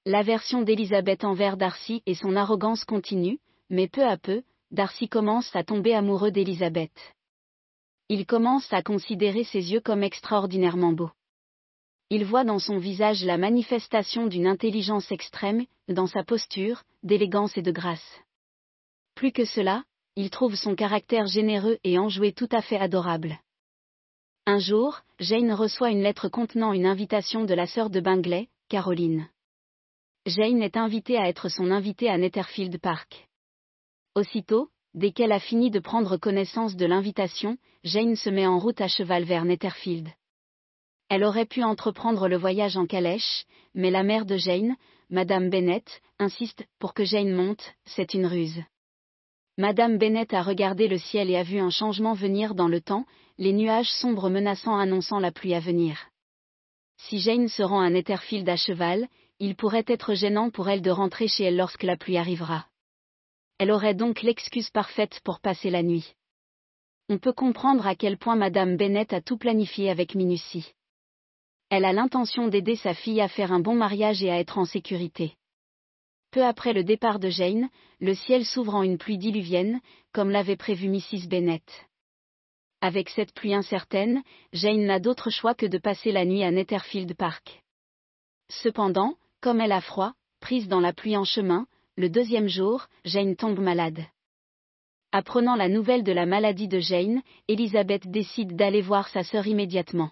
L'aversion 0.06 0.62
d'Elisabeth 0.62 1.25
envers 1.25 1.56
Darcy 1.56 2.02
et 2.06 2.14
son 2.14 2.37
arrogance 2.37 2.85
continuent, 2.85 3.38
mais 3.68 3.87
peu 3.87 4.04
à 4.04 4.16
peu, 4.16 4.42
Darcy 4.70 5.09
commence 5.09 5.54
à 5.54 5.62
tomber 5.62 5.94
amoureux 5.94 6.30
d'Elisabeth. 6.30 6.92
Il 8.12 8.26
commence 8.26 8.73
à 8.73 8.83
considérer 8.83 9.45
ses 9.45 9.71
yeux 9.71 9.81
comme 9.81 10.02
extraordinairement 10.02 10.93
beaux. 10.93 11.12
Il 12.11 12.25
voit 12.25 12.43
dans 12.43 12.59
son 12.59 12.79
visage 12.79 13.23
la 13.23 13.38
manifestation 13.38 14.26
d'une 14.26 14.49
intelligence 14.49 15.12
extrême, 15.12 15.64
dans 15.87 16.09
sa 16.09 16.25
posture, 16.25 16.83
d'élégance 17.05 17.57
et 17.57 17.62
de 17.62 17.71
grâce. 17.71 18.21
Plus 19.14 19.31
que 19.31 19.45
cela, 19.45 19.85
il 20.17 20.29
trouve 20.29 20.57
son 20.57 20.75
caractère 20.75 21.26
généreux 21.26 21.79
et 21.85 22.00
enjoué 22.00 22.33
tout 22.33 22.49
à 22.50 22.62
fait 22.62 22.79
adorable. 22.79 23.38
Un 24.45 24.59
jour, 24.59 25.02
Jane 25.21 25.52
reçoit 25.52 25.93
une 25.93 26.02
lettre 26.02 26.29
contenant 26.29 26.73
une 26.73 26.87
invitation 26.87 27.45
de 27.45 27.55
la 27.55 27.69
sœur 27.69 27.90
de 27.90 28.00
Bingley, 28.00 28.49
Caroline. 28.69 29.29
Jane 30.26 30.62
est 30.62 30.76
invitée 30.76 31.17
à 31.17 31.29
être 31.29 31.49
son 31.49 31.71
invitée 31.71 32.11
à 32.11 32.19
Netherfield 32.19 32.76
Park. 32.81 33.29
Aussitôt, 34.17 34.69
dès 34.94 35.12
qu'elle 35.12 35.32
a 35.32 35.40
fini 35.40 35.70
de 35.70 35.78
prendre 35.78 36.16
connaissance 36.16 36.76
de 36.76 36.87
l'invitation, 36.87 37.56
Jane 37.85 38.16
se 38.16 38.30
met 38.30 38.47
en 38.47 38.59
route 38.59 38.80
à 38.80 38.88
cheval 38.88 39.25
vers 39.25 39.44
Netherfield. 39.44 40.09
Elle 41.09 41.25
aurait 41.25 41.47
pu 41.47 41.62
entreprendre 41.62 42.28
le 42.28 42.37
voyage 42.37 42.76
en 42.76 42.87
calèche, 42.87 43.44
mais 43.75 43.90
la 43.90 44.02
mère 44.02 44.26
de 44.26 44.37
Jane, 44.37 44.76
Madame 45.09 45.50
Bennett, 45.50 46.00
insiste 46.18 46.64
pour 46.78 46.94
que 46.94 47.04
Jane 47.04 47.32
monte, 47.32 47.75
c'est 47.85 48.14
une 48.14 48.26
ruse. 48.26 48.62
Madame 49.59 49.99
Bennett 49.99 50.32
a 50.32 50.42
regardé 50.42 50.88
le 50.88 50.99
ciel 50.99 51.28
et 51.28 51.37
a 51.37 51.42
vu 51.42 51.59
un 51.59 51.70
changement 51.70 52.14
venir 52.14 52.54
dans 52.54 52.68
le 52.68 52.80
temps, 52.80 53.04
les 53.38 53.52
nuages 53.52 53.90
sombres 53.90 54.30
menaçant 54.30 54.78
annonçant 54.78 55.18
la 55.18 55.32
pluie 55.32 55.54
à 55.54 55.61
venir. 55.61 56.09
Si 56.97 57.18
Jane 57.18 57.49
se 57.49 57.62
rend 57.62 57.80
à 57.80 57.90
Netherfield 57.90 58.49
à 58.49 58.56
cheval, 58.56 59.09
il 59.38 59.56
pourrait 59.56 59.85
être 59.87 60.14
gênant 60.14 60.50
pour 60.50 60.68
elle 60.68 60.82
de 60.82 60.90
rentrer 60.90 61.26
chez 61.26 61.44
elle 61.44 61.56
lorsque 61.56 61.82
la 61.82 61.97
pluie 61.97 62.18
arrivera. 62.18 62.66
Elle 63.61 63.73
aurait 63.73 63.95
donc 63.95 64.23
l'excuse 64.23 64.71
parfaite 64.71 65.21
pour 65.23 65.38
passer 65.38 65.69
la 65.69 65.83
nuit. 65.83 66.14
On 67.11 67.19
peut 67.19 67.35
comprendre 67.35 67.87
à 67.87 67.95
quel 67.95 68.17
point 68.17 68.35
Madame 68.35 68.79
Bennett 68.79 69.12
a 69.12 69.21
tout 69.21 69.37
planifié 69.37 69.90
avec 69.90 70.14
minutie. 70.14 70.73
Elle 71.69 71.85
a 71.85 71.93
l'intention 71.93 72.49
d'aider 72.49 72.75
sa 72.75 72.95
fille 72.95 73.21
à 73.21 73.29
faire 73.29 73.52
un 73.52 73.61
bon 73.61 73.75
mariage 73.75 74.23
et 74.23 74.31
à 74.31 74.38
être 74.38 74.57
en 74.57 74.64
sécurité. 74.64 75.35
Peu 76.31 76.43
après 76.43 76.73
le 76.73 76.85
départ 76.85 77.19
de 77.19 77.29
Jane, 77.29 77.69
le 78.00 78.14
ciel 78.14 78.47
s'ouvre 78.47 78.76
en 78.76 78.83
une 78.83 78.97
pluie 78.97 79.19
diluvienne, 79.19 79.83
comme 80.14 80.31
l'avait 80.31 80.57
prévu 80.57 80.88
Mrs. 80.88 81.29
Bennet. 81.29 81.62
Avec 82.81 83.11
cette 83.11 83.35
pluie 83.35 83.52
incertaine, 83.52 84.23
Jane 84.55 84.87
n'a 84.87 85.00
d'autre 85.00 85.29
choix 85.29 85.55
que 85.55 85.67
de 85.67 85.76
passer 85.76 86.12
la 86.12 86.25
nuit 86.25 86.45
à 86.45 86.50
Netherfield 86.50 87.14
Park. 87.14 87.62
Cependant, 88.49 89.17
comme 89.43 89.61
elle 89.61 89.73
a 89.73 89.83
froid, 89.83 90.14
prise 90.40 90.67
dans 90.67 90.81
la 90.81 90.95
pluie 90.95 91.19
en 91.19 91.25
chemin, 91.25 91.67
le 92.00 92.09
deuxième 92.09 92.49
jour, 92.49 92.87
Jane 93.04 93.37
tombe 93.37 93.61
malade. 93.61 94.07
Apprenant 95.12 95.54
la 95.54 95.69
nouvelle 95.69 96.02
de 96.02 96.12
la 96.12 96.25
maladie 96.25 96.66
de 96.66 96.78
Jane, 96.78 97.21
Elizabeth 97.47 98.11
décide 98.11 98.57
d'aller 98.57 98.80
voir 98.80 99.09
sa 99.09 99.23
sœur 99.23 99.47
immédiatement. 99.47 100.11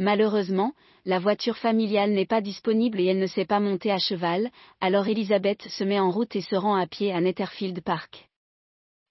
Malheureusement, 0.00 0.72
la 1.04 1.20
voiture 1.20 1.56
familiale 1.56 2.10
n'est 2.10 2.26
pas 2.26 2.40
disponible 2.40 2.98
et 2.98 3.04
elle 3.04 3.20
ne 3.20 3.28
sait 3.28 3.44
pas 3.44 3.60
monter 3.60 3.92
à 3.92 3.98
cheval, 3.98 4.50
alors 4.80 5.06
Elisabeth 5.06 5.62
se 5.68 5.84
met 5.84 6.00
en 6.00 6.10
route 6.10 6.34
et 6.34 6.40
se 6.40 6.56
rend 6.56 6.74
à 6.74 6.88
pied 6.88 7.12
à 7.12 7.20
Netherfield 7.20 7.80
Park. 7.82 8.28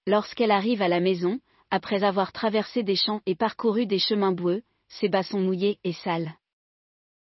Lorsqu'elle 0.05 0.51
arrive 0.51 0.81
à 0.81 0.89
la 0.89 0.99
maison, 0.99 1.39
après 1.71 2.03
avoir 2.03 2.33
traversé 2.33 2.83
des 2.83 2.97
champs 2.97 3.21
et 3.25 3.35
parcouru 3.35 3.85
des 3.85 3.99
chemins 3.99 4.33
boueux, 4.33 4.63
ses 4.89 5.07
bas 5.07 5.23
sont 5.23 5.39
mouillés 5.39 5.79
et 5.85 5.93
sales. 5.93 6.33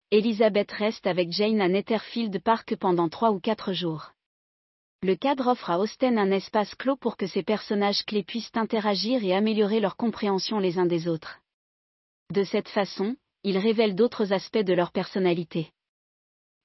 Elisabeth 0.10 0.74
reste 0.74 1.08
avec 1.08 1.32
Jane 1.32 1.62
à 1.62 1.70
Netherfield 1.70 2.38
Park 2.44 2.76
pendant 2.76 3.08
trois 3.08 3.32
ou 3.32 3.40
quatre 3.40 3.72
jours. 3.72 4.12
Le 5.04 5.16
cadre 5.16 5.48
offre 5.48 5.72
à 5.72 5.80
Austen 5.80 6.20
un 6.20 6.30
espace 6.30 6.76
clos 6.76 6.96
pour 6.96 7.18
que 7.18 7.26
ses 7.26 7.42
personnages 7.42 8.06
clés 8.06 8.24
puissent 8.24 8.52
interagir 8.54 9.24
et 9.24 9.34
améliorer 9.34 9.80
leur 9.80 9.98
compréhension 9.98 10.60
les 10.60 10.78
uns 10.78 10.86
des 10.86 11.08
autres. 11.08 11.40
De 12.32 12.44
cette 12.44 12.70
façon, 12.70 13.16
ils 13.44 13.58
révèlent 13.58 13.96
d'autres 13.96 14.32
aspects 14.32 14.60
de 14.60 14.74
leur 14.74 14.92
personnalité. 14.92 15.72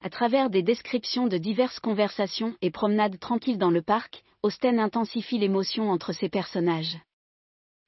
À 0.03 0.11
travers 0.11 0.51
des 0.51 0.61
descriptions 0.61 1.25
de 1.25 1.39
diverses 1.39 1.79
conversations 1.79 2.55
et 2.61 2.69
promenades 2.69 3.19
tranquilles 3.19 3.57
dans 3.57 3.71
le 3.71 3.81
parc, 3.81 4.23
Austen 4.43 4.79
intensifie 4.79 5.39
l'émotion 5.39 5.89
entre 5.89 6.13
ses 6.13 6.29
personnages. 6.29 6.99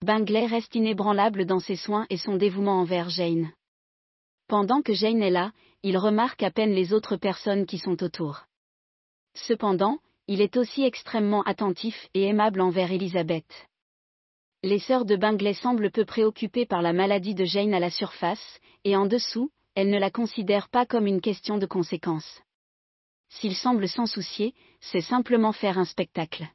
Bingley 0.04 0.48
reste 0.48 0.74
inébranlable 0.74 1.46
dans 1.46 1.60
ses 1.60 1.76
soins 1.76 2.08
et 2.10 2.18
son 2.18 2.38
dévouement 2.38 2.82
envers 2.82 3.10
Jane. 3.10 3.52
Pendant 4.48 4.82
que 4.82 4.94
Jane 4.94 5.22
est 5.22 5.30
là, 5.30 5.52
il 5.84 5.96
remarque 5.98 6.42
à 6.42 6.50
peine 6.50 6.72
les 6.72 6.92
autres 6.92 7.18
personnes 7.18 7.68
qui 7.68 7.78
sont 7.78 8.02
autour. 8.02 8.46
Cependant, 9.36 10.00
il 10.32 10.42
est 10.42 10.58
aussi 10.58 10.84
extrêmement 10.84 11.42
attentif 11.42 12.08
et 12.14 12.28
aimable 12.28 12.62
envers 12.62 12.92
Elizabeth. 12.92 13.68
Les 14.62 14.78
sœurs 14.78 15.06
de 15.06 15.16
Bingley 15.16 15.56
semblent 15.56 15.90
peu 15.90 16.06
préoccupées 16.06 16.68
par 16.68 16.84
la 16.84 16.94
maladie 16.94 17.34
de 17.34 17.46
Jane 17.46 17.74
à 17.74 17.80
la 17.80 17.90
surface, 17.90 18.60
et 18.84 18.96
en 18.96 19.08
dessous, 19.08 19.50
elles 19.74 19.90
ne 19.90 19.98
la 19.98 20.12
considèrent 20.12 20.70
pas 20.70 20.86
comme 20.86 21.08
une 21.08 21.20
question 21.20 21.58
de 21.58 21.66
conséquence. 21.66 22.44
S'ils 23.30 23.56
semblent 23.56 23.90
s'en 23.90 24.06
soucier, 24.06 24.54
c'est 24.82 25.02
simplement 25.02 25.52
faire 25.52 25.80
un 25.80 25.86
spectacle. 25.86 26.48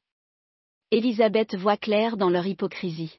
Elisabeth 0.93 1.57
voit 1.57 1.77
clair 1.77 2.17
dans 2.17 2.31
leur 2.31 2.47
hypocrisie. 2.47 3.19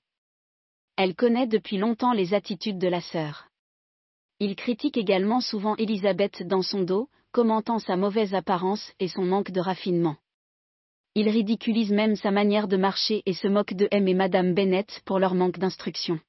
Elle 0.95 1.15
connaît 1.15 1.47
depuis 1.47 1.77
longtemps 1.77 2.13
les 2.13 2.33
attitudes 2.33 2.79
de 2.79 2.87
la 2.87 3.01
sœur. 3.01 3.49
Il 4.39 4.55
critique 4.55 4.95
également 4.95 5.41
souvent 5.41 5.75
Elisabeth 5.75 6.43
dans 6.43 6.61
son 6.61 6.83
dos, 6.83 7.09
commentant 7.33 7.79
sa 7.79 7.97
mauvaise 7.97 8.33
apparence 8.33 8.93
et 9.01 9.09
son 9.09 9.25
manque 9.25 9.51
de 9.51 9.59
raffinement. 9.59 10.15
Il 11.17 11.29
ridiculise 11.29 11.91
même 11.91 12.17
sa 12.17 12.29
manière 12.29 12.67
de 12.67 12.75
marcher 12.75 13.23
et 13.25 13.33
se 13.33 13.47
moque 13.47 13.73
de 13.73 13.87
M 13.89 14.05
et 14.09 14.13
Madame 14.13 14.53
Bennett 14.53 15.01
pour 15.05 15.17
leur 15.17 15.33
manque 15.33 15.57
d'instruction. 15.57 16.19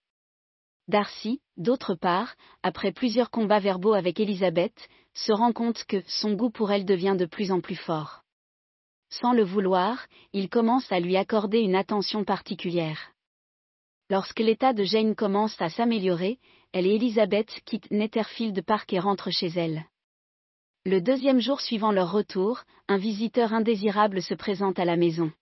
Darcy, 0.86 1.40
d'autre 1.56 1.96
part, 1.96 2.36
après 2.62 2.92
plusieurs 2.92 3.30
combats 3.30 3.58
verbaux 3.58 3.94
avec 3.94 4.20
Elizabeth, 4.20 4.88
se 5.12 5.32
rend 5.32 5.52
compte 5.52 5.82
que 5.88 6.04
son 6.06 6.34
goût 6.34 6.50
pour 6.50 6.70
elle 6.70 6.84
devient 6.84 7.16
de 7.18 7.26
plus 7.26 7.50
en 7.50 7.60
plus 7.60 7.74
fort. 7.74 8.22
Sans 9.10 9.32
le 9.32 9.42
vouloir, 9.42 10.06
il 10.32 10.48
commence 10.48 10.90
à 10.92 11.00
lui 11.00 11.16
accorder 11.16 11.58
une 11.58 11.74
attention 11.74 12.22
particulière. 12.22 13.10
Lorsque 14.08 14.38
l'état 14.38 14.72
de 14.72 14.84
Jane 14.84 15.16
commence 15.16 15.60
à 15.60 15.68
s'améliorer, 15.68 16.38
elle 16.72 16.86
et 16.86 16.94
Elizabeth 16.94 17.60
quittent 17.64 17.90
Netherfield 17.90 18.62
Park 18.62 18.92
et 18.92 19.00
rentrent 19.00 19.32
chez 19.32 19.48
elle. 19.48 19.84
Le 20.86 21.00
deuxième 21.00 21.40
jour 21.40 21.60
suivant 21.60 21.90
leur 21.90 22.12
retour, 22.12 22.62
un 22.86 22.96
visiteur 22.96 23.52
indésirable 23.52 24.22
se 24.22 24.34
présente 24.34 24.78
à 24.78 24.84
la 24.84 24.94
maison. 24.94 25.32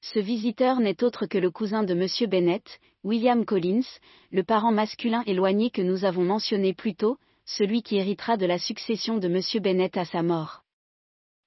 Ce 0.00 0.18
visiteur 0.18 0.80
n'est 0.80 1.04
autre 1.04 1.26
que 1.26 1.38
le 1.38 1.52
cousin 1.52 1.84
de 1.84 1.94
M. 1.94 2.28
Bennett, 2.28 2.80
William 3.04 3.44
Collins, 3.44 3.86
le 4.32 4.42
parent 4.42 4.72
masculin 4.72 5.22
éloigné 5.26 5.70
que 5.70 5.80
nous 5.80 6.04
avons 6.04 6.24
mentionné 6.24 6.74
plus 6.74 6.96
tôt, 6.96 7.18
celui 7.44 7.84
qui 7.84 7.98
héritera 7.98 8.36
de 8.36 8.46
la 8.46 8.58
succession 8.58 9.18
de 9.18 9.28
M. 9.28 9.62
Bennett 9.62 9.96
à 9.96 10.04
sa 10.04 10.24
mort. 10.24 10.64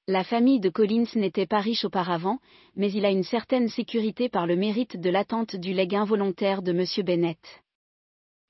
La 0.08 0.24
famille 0.24 0.62
de 0.62 0.70
Collins 0.70 1.12
n'était 1.15 1.46
pas 1.46 1.60
riche 1.60 1.84
auparavant, 1.84 2.39
mais 2.77 2.94
il 2.94 3.03
a 3.03 3.12
une 3.12 3.25
certaine 3.25 3.68
sécurité 3.68 4.30
par 4.30 4.48
le 4.48 4.56
mérite 4.56 4.96
de 4.96 5.10
l'attente 5.10 5.58
du 5.58 5.74
legs 5.74 5.96
involontaire 5.96 6.62
de 6.62 6.72
M. 6.72 6.86
Bennett. 7.06 7.62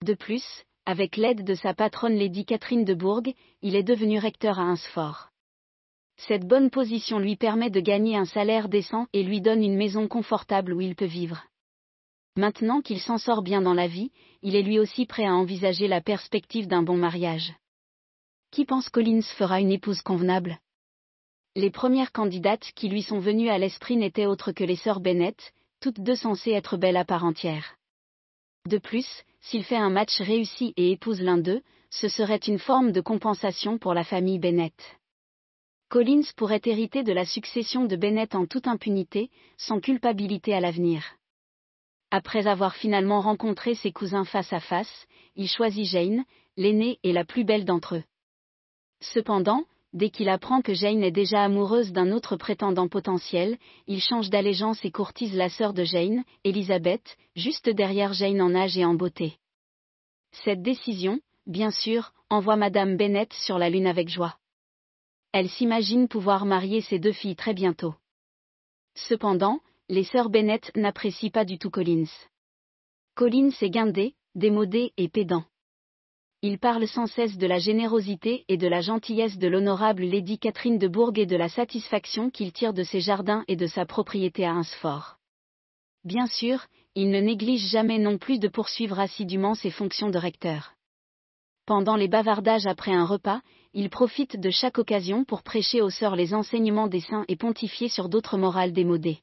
De 0.06 0.14
plus, 0.14 0.46
avec 0.86 1.16
l'aide 1.16 1.44
de 1.44 1.54
sa 1.54 1.74
patronne 1.74 2.16
Lady 2.16 2.46
Catherine 2.46 2.86
de 2.86 2.94
Bourg, 2.94 3.24
il 3.62 3.76
est 3.76 3.84
devenu 3.84 4.20
recteur 4.20 4.60
à 4.60 4.64
Hunsfort. 4.64 5.30
Cette 6.18 6.48
bonne 6.48 6.70
position 6.70 7.20
lui 7.20 7.36
permet 7.36 7.70
de 7.70 7.80
gagner 7.80 8.16
un 8.16 8.26
salaire 8.26 8.70
décent 8.70 9.08
et 9.14 9.24
lui 9.24 9.42
donne 9.42 9.64
une 9.64 9.76
maison 9.76 10.08
confortable 10.08 10.74
où 10.74 10.82
il 10.82 10.96
peut 10.96 11.06
vivre. 11.06 11.44
Maintenant 12.36 12.82
qu'il 12.82 13.00
s'en 13.00 13.18
sort 13.18 13.42
bien 13.42 13.62
dans 13.62 13.74
la 13.74 13.88
vie, 13.88 14.12
il 14.42 14.56
est 14.56 14.62
lui 14.62 14.80
aussi 14.80 15.06
prêt 15.06 15.26
à 15.26 15.34
envisager 15.34 15.88
la 15.88 16.02
perspective 16.02 16.68
d'un 16.68 16.84
bon 16.84 16.98
mariage. 16.98 17.54
Qui 18.52 18.66
pense 18.66 18.90
Collins 18.90 19.22
fera 19.38 19.60
une 19.60 19.72
épouse 19.72 20.02
convenable? 20.02 20.60
Les 21.56 21.72
premières 21.72 22.12
candidates 22.12 22.72
qui 22.76 22.88
lui 22.88 23.04
sont 23.04 23.20
venues 23.20 23.50
à 23.50 23.58
l'esprit 23.58 23.98
n'étaient 23.98 24.26
autres 24.26 24.52
que 24.52 24.64
les 24.64 24.78
sœurs 24.78 25.02
Bennett, 25.02 25.54
toutes 25.82 26.00
deux 26.00 26.16
censées 26.16 26.52
être 26.52 26.78
belles 26.78 26.98
à 26.98 27.06
part 27.06 27.26
entière. 27.26 27.76
De 28.68 28.78
plus, 28.78 29.24
s'il 29.42 29.64
fait 29.64 29.78
un 29.78 29.90
match 29.90 30.22
réussi 30.22 30.74
et 30.78 30.92
épouse 30.92 31.22
l'un 31.22 31.38
d'eux, 31.38 31.62
ce 31.90 32.08
serait 32.08 32.38
une 32.38 32.60
forme 32.60 32.92
de 32.92 33.02
compensation 33.02 33.78
pour 33.78 33.94
la 33.94 34.04
famille 34.04 34.40
Bennett. 34.40 34.98
Collins 35.90 36.32
pourrait 36.38 36.62
hériter 36.64 37.04
de 37.04 37.12
la 37.12 37.26
succession 37.26 37.84
de 37.84 37.98
Bennett 37.98 38.34
en 38.34 38.46
toute 38.46 38.68
impunité, 38.68 39.30
sans 39.58 39.82
culpabilité 39.82 40.54
à 40.54 40.62
l'avenir. 40.62 41.04
Après 42.12 42.48
avoir 42.48 42.76
finalement 42.76 43.20
rencontré 43.20 43.76
ses 43.76 43.92
cousins 43.92 44.26
face 44.26 44.54
à 44.54 44.60
face, 44.60 45.08
il 45.36 45.50
choisit 45.50 45.86
Jane, 45.86 46.24
l'aînée 46.56 47.00
et 47.04 47.12
la 47.12 47.26
plus 47.26 47.44
belle 47.44 47.66
d'entre 47.66 47.96
eux. 47.96 48.04
Cependant, 49.02 49.66
dès 49.94 50.10
qu'il 50.10 50.30
apprend 50.30 50.62
que 50.62 50.74
Jane 50.74 51.04
est 51.04 51.12
déjà 51.12 51.44
amoureuse 51.44 51.92
d'un 51.92 52.12
autre 52.12 52.36
prétendant 52.36 52.88
potentiel, 52.88 53.58
il 53.88 54.02
change 54.02 54.30
d'allégeance 54.30 54.84
et 54.86 54.92
courtise 54.92 55.36
la 55.36 55.50
sœur 55.50 55.74
de 55.74 55.84
Jane, 55.84 56.24
Elizabeth, 56.44 57.18
juste 57.36 57.70
derrière 57.70 58.14
Jane 58.14 58.42
en 58.42 58.56
âge 58.56 58.78
et 58.78 58.86
en 58.86 58.94
beauté. 58.94 59.38
Cette 60.32 60.62
décision, 60.62 61.20
bien 61.46 61.72
sûr, 61.72 62.14
envoie 62.30 62.56
Madame 62.56 62.96
Bennett 62.96 63.34
sur 63.34 63.58
la 63.58 63.70
lune 63.70 63.88
avec 63.88 64.10
joie. 64.10 64.38
Elle 65.34 65.50
s'imagine 65.50 66.08
pouvoir 66.08 66.46
marier 66.46 66.82
ses 66.82 67.00
deux 67.00 67.14
filles 67.14 67.36
très 67.36 67.54
bientôt. 67.54 67.96
Cependant, 68.96 69.60
les 69.90 70.04
sœurs 70.04 70.30
Bennett 70.30 70.72
n'apprécient 70.76 71.30
pas 71.30 71.46
du 71.46 71.58
tout 71.58 71.70
Collins. 71.70 72.12
Collins 73.16 73.52
est 73.62 73.70
guindé, 73.70 74.16
démodé 74.36 74.94
et 74.98 75.10
pédant. 75.10 75.44
Il 76.44 76.58
parle 76.58 76.88
sans 76.88 77.06
cesse 77.06 77.38
de 77.38 77.46
la 77.46 77.60
générosité 77.60 78.46
et 78.48 78.58
de 78.58 78.68
la 78.68 78.82
gentillesse 78.82 79.38
de 79.38 79.48
l'honorable 79.48 80.02
Lady 80.02 80.40
Catherine 80.40 80.80
de 80.80 80.88
Bourg 80.88 81.12
et 81.16 81.28
de 81.28 81.36
la 81.36 81.50
satisfaction 81.50 82.32
qu'il 82.32 82.52
tire 82.52 82.74
de 82.74 82.84
ses 82.84 83.00
jardins 83.00 83.44
et 83.48 83.56
de 83.56 83.68
sa 83.68 83.86
propriété 83.86 84.44
à 84.44 84.54
Hunsfort. 84.54 85.18
Bien 86.04 86.26
sûr, 86.26 86.66
il 86.96 87.12
ne 87.12 87.20
néglige 87.20 87.70
jamais 87.70 88.00
non 88.00 88.18
plus 88.18 88.40
de 88.40 88.48
poursuivre 88.48 89.00
assidûment 89.00 89.54
ses 89.54 89.70
fonctions 89.70 90.10
de 90.10 90.18
recteur. 90.18 90.74
Pendant 91.68 91.96
les 91.96 92.08
bavardages 92.08 92.66
après 92.66 92.92
un 92.92 93.06
repas, 93.06 93.42
il 93.76 93.92
profite 93.92 94.36
de 94.40 94.50
chaque 94.50 94.80
occasion 94.80 95.26
pour 95.26 95.44
prêcher 95.44 95.80
aux 95.84 95.92
sœurs 95.92 96.16
les 96.16 96.34
enseignements 96.34 96.88
des 96.88 97.02
saints 97.02 97.24
et 97.28 97.36
pontifier 97.36 97.88
sur 97.88 98.10
d'autres 98.10 98.40
morales 98.40 98.74
démodées. 98.74 99.20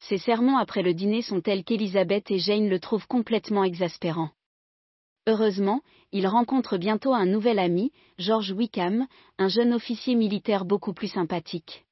Ses 0.00 0.18
sermons 0.18 0.58
après 0.58 0.82
le 0.82 0.92
dîner 0.92 1.22
sont 1.22 1.40
tels 1.40 1.62
qu'Élisabeth 1.62 2.32
et 2.32 2.40
Jane 2.40 2.68
le 2.68 2.80
trouvent 2.80 3.06
complètement 3.06 3.62
exaspérant. 3.62 4.30
Heureusement, 5.26 5.80
il 6.12 6.26
rencontre 6.26 6.78
bientôt 6.78 7.12
un 7.12 7.26
nouvel 7.26 7.58
ami, 7.58 7.92
George 8.18 8.52
Wickham, 8.52 9.06
un 9.38 9.48
jeune 9.48 9.72
officier 9.72 10.14
militaire 10.14 10.64
beaucoup 10.64 10.92
plus 10.92 11.08
sympathique. 11.08 11.84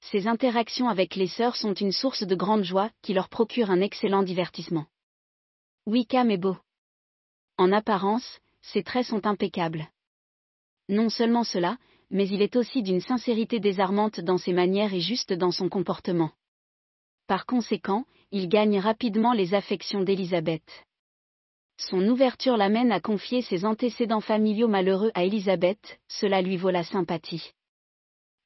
Ses 0.00 0.28
interactions 0.28 0.88
avec 0.88 1.16
les 1.16 1.26
sœurs 1.26 1.56
sont 1.56 1.74
une 1.74 1.90
source 1.90 2.22
de 2.22 2.34
grande 2.36 2.62
joie 2.62 2.90
qui 3.02 3.12
leur 3.12 3.28
procure 3.28 3.70
un 3.70 3.80
excellent 3.80 4.22
divertissement. 4.22 4.86
Wickham 5.86 6.30
est 6.30 6.38
beau. 6.38 6.56
En 7.58 7.72
apparence, 7.72 8.38
ses 8.62 8.84
traits 8.84 9.06
sont 9.06 9.26
impeccables. 9.26 9.88
Non 10.88 11.08
seulement 11.08 11.44
cela, 11.44 11.78
mais 12.10 12.28
il 12.28 12.40
est 12.40 12.54
aussi 12.54 12.82
d'une 12.82 13.00
sincérité 13.00 13.58
désarmante 13.58 14.20
dans 14.20 14.38
ses 14.38 14.52
manières 14.52 14.94
et 14.94 15.00
juste 15.00 15.32
dans 15.32 15.50
son 15.50 15.68
comportement. 15.68 16.30
Par 17.26 17.46
conséquent, 17.46 18.04
il 18.30 18.48
gagne 18.48 18.78
rapidement 18.78 19.32
les 19.32 19.54
affections 19.54 20.02
d'Elisabeth. 20.02 20.84
Son 21.76 22.06
ouverture 22.08 22.56
l'amène 22.56 22.92
à 22.92 23.00
confier 23.00 23.42
ses 23.42 23.64
antécédents 23.64 24.20
familiaux 24.20 24.68
malheureux 24.68 25.10
à 25.14 25.24
Elisabeth, 25.24 25.98
cela 26.08 26.40
lui 26.40 26.56
vaut 26.56 26.70
la 26.70 26.84
sympathie. 26.84 27.52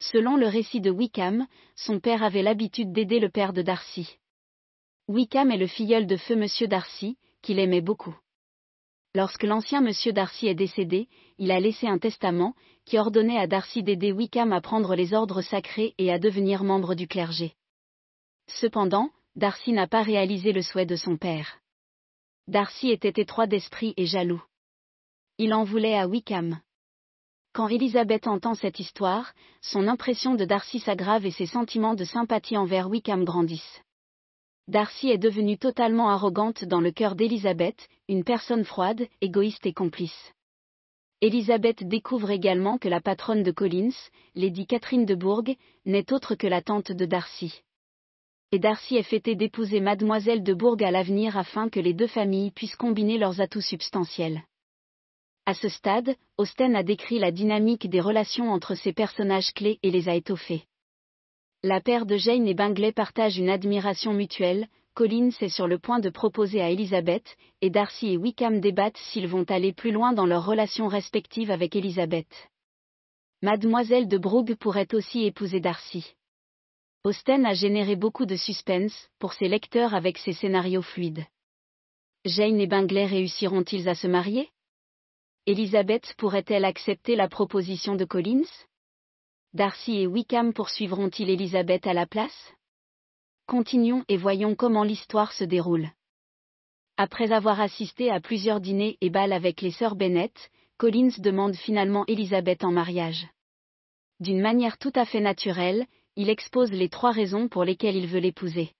Selon 0.01 0.37
le 0.37 0.47
récit 0.47 0.81
de 0.81 0.91
Wickham, 0.91 1.47
son 1.75 2.01
père 2.01 2.23
avait 2.23 2.43
l'habitude 2.43 2.93
d'aider 2.93 3.19
le 3.19 3.29
père 3.29 3.53
de 3.53 3.63
Darcy. 3.63 4.19
Wickham 5.09 5.51
est 5.51 5.59
le 5.59 5.67
filleul 5.67 6.07
de 6.07 6.17
feu 6.17 6.37
Monsieur 6.37 6.69
Darcy, 6.69 7.19
qu'il 7.43 7.59
aimait 7.59 7.81
beaucoup. 7.81 8.17
Lorsque 9.15 9.43
l'ancien 9.43 9.81
Monsieur 9.81 10.13
Darcy 10.13 10.47
est 10.47 10.55
décédé, 10.55 11.09
il 11.39 11.51
a 11.51 11.61
laissé 11.61 11.87
un 11.89 11.99
testament, 11.99 12.55
qui 12.85 12.99
ordonnait 12.99 13.39
à 13.39 13.47
Darcy 13.47 13.83
d'aider 13.83 14.13
Wickham 14.13 14.53
à 14.53 14.61
prendre 14.61 14.95
les 14.95 15.13
ordres 15.13 15.43
sacrés 15.43 15.95
et 15.99 16.13
à 16.13 16.19
devenir 16.19 16.63
membre 16.63 16.95
du 16.95 17.09
clergé. 17.09 17.55
Cependant, 18.47 19.11
Darcy 19.35 19.73
n'a 19.73 19.87
pas 19.87 20.03
réalisé 20.03 20.53
le 20.53 20.63
souhait 20.63 20.87
de 20.87 20.97
son 20.97 21.17
père. 21.17 21.59
Darcy 22.49 22.89
était 22.89 23.21
étroit 23.21 23.47
d'esprit 23.47 23.93
et 23.99 24.07
jaloux. 24.07 24.43
Il 25.37 25.53
en 25.53 25.65
voulait 25.65 25.99
à 25.99 26.09
Wickham. 26.09 26.59
Quand 27.53 27.69
Elisabeth 27.69 28.27
entend 28.27 28.55
cette 28.55 28.81
histoire, 28.81 29.35
son 29.61 29.87
impression 29.87 30.35
de 30.35 30.47
Darcy 30.47 30.79
s'aggrave 30.79 31.27
et 31.27 31.31
ses 31.31 31.45
sentiments 31.45 31.95
de 31.95 32.05
sympathie 32.05 32.57
envers 32.57 32.89
Wickham 32.89 33.27
grandissent. 33.27 33.83
Darcy 34.67 35.11
est 35.11 35.19
devenue 35.19 35.59
totalement 35.59 36.09
arrogante 36.09 36.65
dans 36.65 36.81
le 36.81 36.91
cœur 36.91 37.17
d'Elisabeth, 37.17 37.87
une 38.09 38.25
personne 38.25 38.65
froide, 38.65 39.07
égoïste 39.21 39.67
et 39.67 39.75
complice. 39.75 40.33
Elisabeth 41.21 41.87
découvre 41.87 42.31
également 42.31 42.79
que 42.79 42.89
la 42.89 43.03
patronne 43.03 43.43
de 43.43 43.51
Collins, 43.51 43.93
Lady 44.35 44.67
Catherine 44.67 45.05
de 45.05 45.15
Bourgh, 45.15 45.55
n'est 45.85 46.15
autre 46.15 46.35
que 46.35 46.47
la 46.47 46.63
tante 46.63 46.93
de 46.93 47.05
Darcy 47.05 47.63
et 48.51 48.59
Darcy 48.59 48.97
est 48.97 49.03
fêté 49.03 49.35
d'épouser 49.35 49.81
Mademoiselle 49.81 50.43
de 50.43 50.55
Bourg 50.55 50.79
à 50.81 50.91
l'avenir 50.91 51.37
afin 51.37 51.69
que 51.69 51.81
les 51.81 51.93
deux 51.93 52.07
familles 52.07 52.51
puissent 52.51 52.77
combiner 52.77 53.19
leurs 53.19 53.43
atouts 53.43 53.61
substantiels. 53.61 54.43
À 55.45 55.53
ce 55.53 55.69
stade, 55.69 56.17
Austen 56.39 56.75
a 56.75 56.83
décrit 56.83 57.19
la 57.19 57.31
dynamique 57.31 57.89
des 57.89 58.01
relations 58.01 58.51
entre 58.51 58.75
ces 58.75 58.93
personnages 58.93 59.53
clés 59.53 59.79
et 59.83 59.91
les 59.91 60.09
a 60.09 60.15
étoffés. 60.15 60.65
La 61.63 61.81
paire 61.81 62.07
de 62.07 62.17
Jane 62.17 62.47
et 62.47 62.55
Bingley 62.55 62.93
partagent 62.93 63.39
une 63.39 63.51
admiration 63.51 64.15
mutuelle, 64.15 64.69
Collins 64.95 65.31
est 65.41 65.49
sur 65.49 65.67
le 65.67 65.79
point 65.79 66.01
de 66.01 66.09
proposer 66.09 66.61
à 66.61 66.71
Elizabeth, 66.71 67.37
et 67.61 67.71
Darcy 67.71 68.13
et 68.13 68.17
Wickham 68.17 68.61
débattent 68.61 68.97
s'ils 68.97 69.29
vont 69.29 69.45
aller 69.45 69.73
plus 69.73 69.93
loin 69.93 70.13
dans 70.13 70.27
leurs 70.27 70.47
relations 70.47 70.89
respectives 70.89 71.51
avec 71.51 71.77
Elizabeth. 71.77 72.49
Mademoiselle 73.43 74.09
de 74.09 74.19
Brooke 74.19 74.55
pourrait 74.57 74.95
aussi 74.95 75.25
épouser 75.25 75.61
Darcy. 75.61 76.15
Austen 77.05 77.47
a 77.47 77.55
généré 77.55 77.95
beaucoup 77.95 78.27
de 78.27 78.35
suspense 78.35 79.09
pour 79.19 79.33
ses 79.33 79.49
lecteurs 79.49 79.95
avec 79.95 80.19
ses 80.19 80.33
scénarios 80.33 80.83
fluides. 80.83 81.25
Jane 82.25 82.61
et 82.61 82.67
Bingley 82.67 83.07
réussiront-ils 83.07 83.89
à 83.89 83.95
se 83.95 84.09
marier? 84.09 84.51
Elizabeth 85.47 86.15
pourrait-elle 86.19 86.65
accepter 86.65 87.15
la 87.15 87.29
proposition 87.29 87.95
de 87.95 88.05
Collins? 88.05 88.51
Darcy 89.55 90.01
et 90.01 90.07
Wickham 90.07 90.53
poursuivront-ils 90.53 91.31
Elizabeth 91.31 91.87
à 91.87 91.95
la 91.95 92.07
place? 92.07 92.53
Continuons 93.47 94.05
et 94.09 94.17
voyons 94.17 94.55
comment 94.55 94.83
l'histoire 94.83 95.33
se 95.33 95.45
déroule. 95.45 95.89
Après 96.97 97.31
avoir 97.31 97.61
assisté 97.61 98.11
à 98.11 98.21
plusieurs 98.21 98.61
dîners 98.61 98.99
et 99.01 99.09
bals 99.09 99.33
avec 99.33 99.63
les 99.63 99.71
sœurs 99.71 99.95
Bennet, 99.95 100.33
Collins 100.77 101.15
demande 101.19 101.55
finalement 101.55 102.05
Elizabeth 102.09 102.65
en 102.65 102.73
mariage. 102.73 103.29
D'une 104.21 104.41
manière 104.41 104.79
tout 104.79 104.93
à 104.97 105.05
fait 105.05 105.21
naturelle, 105.21 105.87
il 106.19 106.31
expose 106.31 106.73
les 106.73 106.89
trois 106.89 107.13
raisons 107.13 107.47
pour 107.47 107.63
lesquelles 107.63 107.95
il 107.95 108.09
veut 108.09 108.19
l'épouser. 108.19 108.73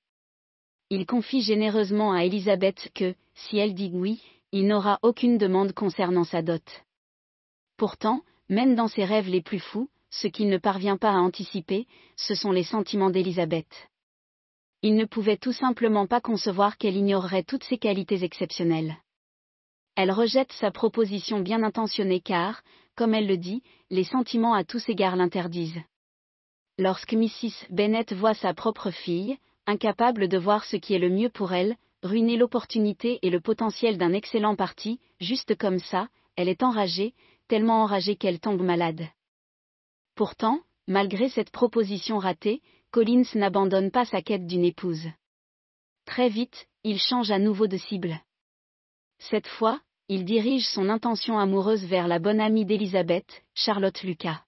Il 0.91 1.07
confie 1.07 1.41
généreusement 1.41 2.13
à 2.13 2.25
Elisabeth 2.25 2.91
que, 2.97 3.15
si 3.35 3.59
elle 3.59 3.75
dit 3.75 3.93
oui, 3.95 4.21
il 4.51 4.67
n'aura 4.67 4.99
aucune 5.03 5.39
demande 5.39 5.73
concernant 5.73 6.25
sa 6.25 6.43
dot. 6.43 6.65
Pourtant, 7.77 8.23
même 8.49 8.75
dans 8.75 8.89
ses 8.89 9.05
rêves 9.05 9.29
les 9.29 9.41
plus 9.41 9.61
fous, 9.61 9.89
ce 10.11 10.27
qu'il 10.27 10.49
ne 10.49 10.59
parvient 10.59 10.97
pas 10.97 11.13
à 11.13 11.19
anticiper, 11.19 11.87
ce 12.17 12.35
sont 12.35 12.51
les 12.51 12.65
sentiments 12.65 13.11
d'Elisabeth. 13.11 13.89
Il 14.83 14.97
ne 14.97 15.05
pouvait 15.05 15.37
tout 15.37 15.53
simplement 15.53 16.09
pas 16.09 16.21
concevoir 16.21 16.77
qu'elle 16.77 16.97
ignorerait 16.97 17.45
toutes 17.45 17.65
ses 17.65 17.79
qualités 17.79 18.25
exceptionnelles. 18.25 18.97
Elle 19.95 20.11
rejette 20.11 20.53
sa 20.55 20.73
proposition 20.73 21.39
bien 21.39 21.63
intentionnée 21.63 22.21
car, 22.21 22.63
comme 22.97 23.15
elle 23.15 23.29
le 23.29 23.37
dit, 23.37 23.63
les 23.91 24.05
sentiments 24.05 24.55
à 24.55 24.65
tous 24.65 24.89
égards 24.89 25.15
l'interdisent. 25.15 25.83
Lorsque 26.79 27.13
Mrs. 27.13 27.67
Bennet 27.71 28.07
voit 28.13 28.35
sa 28.35 28.55
propre 28.55 28.93
fille, 28.93 29.37
incapable 29.67 30.29
de 30.29 30.39
voir 30.39 30.65
ce 30.65 30.77
qui 30.77 30.95
est 30.95 31.01
le 31.01 31.11
mieux 31.11 31.29
pour 31.29 31.53
elle, 31.53 31.77
ruiner 32.05 32.37
l'opportunité 32.37 33.19
et 33.23 33.31
le 33.31 33.41
potentiel 33.41 33.99
d'un 33.99 34.13
excellent 34.13 34.55
parti, 34.55 35.01
juste 35.21 35.57
comme 35.57 35.81
ça, 35.81 36.09
elle 36.37 36.49
est 36.49 36.63
enragée, 36.63 37.15
tellement 37.49 37.83
enragée 37.83 38.15
qu'elle 38.15 38.39
tombe 38.39 38.63
malade. 38.63 39.09
Pourtant, 40.15 40.61
malgré 40.87 41.29
cette 41.29 41.51
proposition 41.51 42.19
ratée, 42.19 42.63
Collins 42.93 43.25
n'abandonne 43.35 43.91
pas 43.91 44.05
sa 44.05 44.23
quête 44.23 44.47
d'une 44.47 44.65
épouse. 44.65 45.09
Très 46.07 46.29
vite, 46.29 46.69
il 46.85 47.01
change 47.01 47.33
à 47.33 47.41
nouveau 47.41 47.67
de 47.67 47.77
cible. 47.77 48.21
Cette 49.19 49.49
fois, 49.49 49.81
il 50.09 50.25
dirige 50.25 50.67
son 50.67 50.89
intention 50.89 51.41
amoureuse 51.41 51.85
vers 51.85 52.07
la 52.07 52.21
bonne 52.21 52.41
amie 52.41 52.65
d'Elizabeth, 52.65 53.43
Charlotte 53.53 54.01
Lucas. 54.05 54.43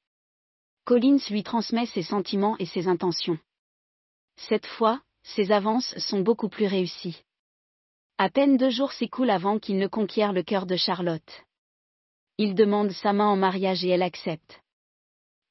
Collins 0.85 1.21
lui 1.31 1.43
transmet 1.43 1.87
ses 1.87 2.03
sentiments 2.03 2.57
et 2.59 2.67
ses 2.67 2.89
intentions. 2.89 3.39
Cette 4.37 4.67
fois, 4.67 5.01
ses 5.23 5.53
avances 5.53 5.97
sont 5.99 6.21
beaucoup 6.21 6.49
plus 6.49 6.67
réussies. 6.67 7.23
À 8.19 8.29
peine 8.29 8.57
deux 8.57 8.71
jours 8.71 8.93
s'écoulent 8.93 9.31
avant 9.31 9.59
qu'il 9.59 9.79
ne 9.79 9.87
conquiert 9.87 10.33
le 10.33 10.43
cœur 10.43 10.67
de 10.67 10.77
Charlotte. 10.77 11.43
Il 12.39 12.55
demande 12.55 12.91
sa 12.91 13.13
main 13.13 13.29
en 13.29 13.37
mariage 13.37 13.85
et 13.85 13.91
elle 13.91 14.03
accepte. 14.03 14.61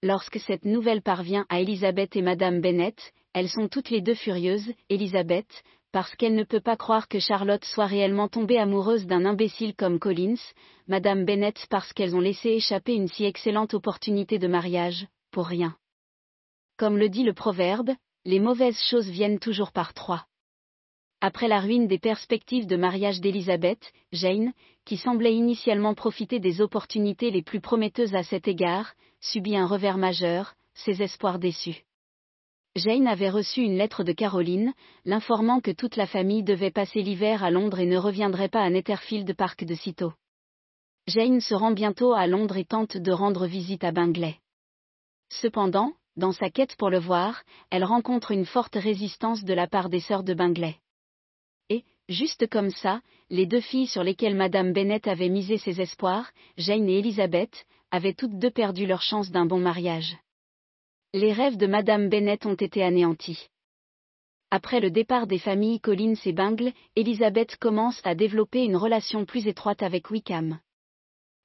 Lorsque 0.02 0.40
cette 0.40 0.66
nouvelle 0.66 1.02
parvient 1.02 1.46
à 1.50 1.62
Elisabeth 1.62 2.16
et 2.16 2.22
Madame 2.22 2.62
Bennet, 2.62 2.96
elles 3.34 3.50
sont 3.50 3.68
toutes 3.68 3.90
les 3.90 4.02
deux 4.02 4.16
furieuses, 4.16 4.74
Elisabeth, 4.90 5.64
parce 5.92 6.16
qu'elle 6.16 6.36
ne 6.36 6.44
peut 6.44 6.62
pas 6.62 6.78
croire 6.78 7.08
que 7.08 7.20
Charlotte 7.20 7.66
soit 7.66 7.86
réellement 7.86 8.28
tombée 8.28 8.58
amoureuse 8.58 9.06
d'un 9.06 9.26
imbécile 9.26 9.76
comme 9.76 10.00
Collins, 10.00 10.42
Madame 10.88 11.26
Bennet 11.26 11.54
parce 11.70 11.94
qu'elles 11.94 12.16
ont 12.16 12.22
laissé 12.22 12.50
échapper 12.50 12.94
une 12.94 13.08
si 13.08 13.26
excellente 13.26 13.74
opportunité 13.74 14.40
de 14.40 14.48
mariage, 14.48 15.08
pour 15.32 15.48
rien. 15.48 15.76
Comme 16.78 16.98
le 16.98 17.10
dit 17.10 17.24
le 17.24 17.34
proverbe, 17.34 17.92
les 18.26 18.40
mauvaises 18.40 18.82
choses 18.90 19.10
viennent 19.10 19.40
toujours 19.40 19.72
par 19.72 19.94
trois. 19.94 20.26
Après 21.22 21.50
la 21.50 21.60
ruine 21.60 21.88
des 21.88 22.00
perspectives 22.00 22.68
de 22.68 22.78
mariage 22.78 23.20
d'Elisabeth, 23.20 23.92
Jane, 24.14 24.54
qui 24.86 24.96
semblait 24.96 25.36
initialement 25.36 25.94
profiter 25.94 26.40
des 26.40 26.62
opportunités 26.62 27.30
les 27.30 27.42
plus 27.42 27.60
prometteuses 27.60 28.16
à 28.16 28.24
cet 28.24 28.48
égard, 28.48 28.94
subit 29.20 29.58
un 29.58 29.68
revers 29.68 29.98
majeur, 29.98 30.56
ses 30.74 31.02
espoirs 31.02 31.40
déçus. 31.40 31.84
Jane 32.76 33.08
avait 33.08 33.30
reçu 33.30 33.62
une 33.62 33.78
lettre 33.78 34.04
de 34.04 34.14
Caroline, 34.14 34.74
l'informant 35.04 35.60
que 35.60 35.72
toute 35.72 35.98
la 35.98 36.08
famille 36.08 36.44
devait 36.44 36.72
passer 36.72 37.02
l'hiver 37.02 37.44
à 37.44 37.52
Londres 37.52 37.80
et 37.80 37.86
ne 37.86 37.98
reviendrait 37.98 38.48
pas 38.48 38.62
à 38.62 38.70
Netherfield 38.70 39.34
Park 39.36 39.66
de 39.66 39.76
sitôt. 39.76 40.14
Jane 41.08 41.42
se 41.42 41.56
rend 41.56 41.72
bientôt 41.72 42.14
à 42.14 42.28
Londres 42.28 42.58
et 42.58 42.66
tente 42.66 42.96
de 42.96 43.12
rendre 43.12 43.48
visite 43.48 43.84
à 43.84 43.92
Bingley. 43.92 44.38
Cependant, 45.30 45.94
dans 46.16 46.32
sa 46.32 46.50
quête 46.50 46.76
pour 46.76 46.90
le 46.90 47.00
voir, 47.00 47.44
elle 47.70 47.84
rencontre 47.84 48.32
une 48.32 48.46
forte 48.46 48.76
résistance 48.76 49.44
de 49.44 49.54
la 49.54 49.68
part 49.68 49.90
des 49.90 50.00
sœurs 50.00 50.24
de 50.24 50.34
Bingley. 50.34 50.76
Et, 51.70 51.84
juste 52.10 52.50
comme 52.50 52.72
ça, 52.72 53.02
les 53.30 53.46
deux 53.46 53.62
filles 53.62 53.88
sur 53.88 54.04
lesquelles 54.04 54.36
Madame 54.36 54.74
Bennet 54.74 55.08
avait 55.08 55.30
misé 55.30 55.58
ses 55.58 55.82
espoirs, 55.82 56.32
Jane 56.58 56.90
et 56.90 57.00
Elizabeth, 57.00 57.66
avaient 57.92 58.14
toutes 58.14 58.38
deux 58.38 58.52
perdu 58.52 58.86
leur 58.86 59.02
chance 59.02 59.32
d'un 59.32 59.46
bon 59.46 59.60
mariage. 59.60 60.18
Les 61.14 61.34
rêves 61.34 61.58
de 61.58 61.68
Madame 61.68 62.10
Bennet 62.10 62.46
ont 62.46 62.56
été 62.56 62.84
anéantis. 62.84 63.50
Après 64.52 64.80
le 64.80 64.90
départ 64.90 65.28
des 65.28 65.38
familles 65.38 65.80
Collins 65.80 66.20
et 66.26 66.34
Bingle, 66.34 66.74
Elizabeth 66.96 67.56
commence 67.58 68.02
à 68.04 68.16
développer 68.16 68.64
une 68.64 68.76
relation 68.76 69.26
plus 69.26 69.48
étroite 69.48 69.84
avec 69.84 70.10
Wickham. 70.10 70.60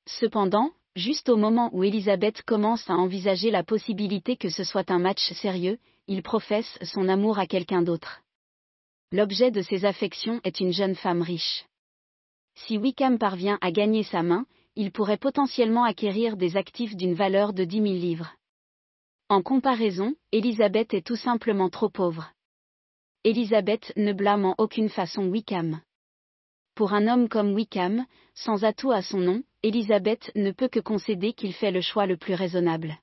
Cependant, 0.07 0.71
Juste 0.97 1.29
au 1.29 1.37
moment 1.37 1.71
où 1.73 1.83
Elisabeth 1.83 2.43
commence 2.43 2.89
à 2.89 2.95
envisager 2.95 3.51
la 3.51 3.65
possibilité 3.65 4.37
que 4.37 4.49
ce 4.49 4.63
soit 4.63 4.93
un 4.93 5.01
match 5.01 5.33
sérieux, 5.33 5.79
il 6.07 6.23
professe 6.23 6.79
son 6.83 7.09
amour 7.09 7.41
à 7.41 7.47
quelqu'un 7.47 7.83
d'autre. 7.83 8.21
L'objet 9.11 9.51
de 9.51 9.61
ses 9.61 9.85
affections 9.85 10.41
est 10.45 10.61
une 10.61 10.73
jeune 10.73 10.95
femme 10.95 11.23
riche. 11.23 11.65
Si 12.55 12.79
Wickham 12.79 13.19
parvient 13.19 13.59
à 13.61 13.73
gagner 13.73 14.05
sa 14.05 14.23
main, 14.23 14.47
il 14.77 14.93
pourrait 14.93 15.19
potentiellement 15.19 15.85
acquérir 15.85 16.37
des 16.37 16.57
actifs 16.57 16.95
d'une 16.95 17.15
valeur 17.15 17.53
de 17.53 17.65
10 17.65 17.83
000 17.83 17.87
livres. 17.95 18.33
En 19.29 19.43
comparaison, 19.43 20.15
Elisabeth 20.31 20.95
est 20.95 21.07
tout 21.07 21.17
simplement 21.17 21.71
trop 21.71 21.89
pauvre. 21.89 22.31
Elisabeth 23.25 23.93
ne 23.97 24.13
blâme 24.13 24.45
en 24.45 24.55
aucune 24.59 24.89
façon 24.89 25.27
Wickham. 25.27 25.81
Pour 26.75 26.93
un 26.93 27.07
homme 27.07 27.29
comme 27.29 27.55
Wickham, 27.55 28.05
sans 28.35 28.65
atout 28.65 28.91
à 28.91 29.01
son 29.01 29.19
nom, 29.19 29.43
Elisabeth 29.63 30.33
ne 30.35 30.51
peut 30.51 30.69
que 30.69 30.81
concéder 30.81 31.33
qu'il 31.33 31.53
fait 31.53 31.71
le 31.71 31.81
choix 31.81 32.07
le 32.07 32.17
plus 32.17 32.35
raisonnable. 32.35 32.99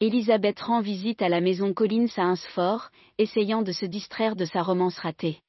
Elisabeth 0.00 0.60
rend 0.60 0.80
visite 0.80 1.22
à 1.22 1.28
la 1.28 1.40
maison 1.40 1.72
Collins 1.72 2.08
à 2.16 2.24
Hunsford, 2.24 2.90
essayant 3.18 3.62
de 3.62 3.70
se 3.70 3.86
distraire 3.86 4.34
de 4.34 4.44
sa 4.44 4.62
romance 4.62 4.98
ratée. 4.98 5.40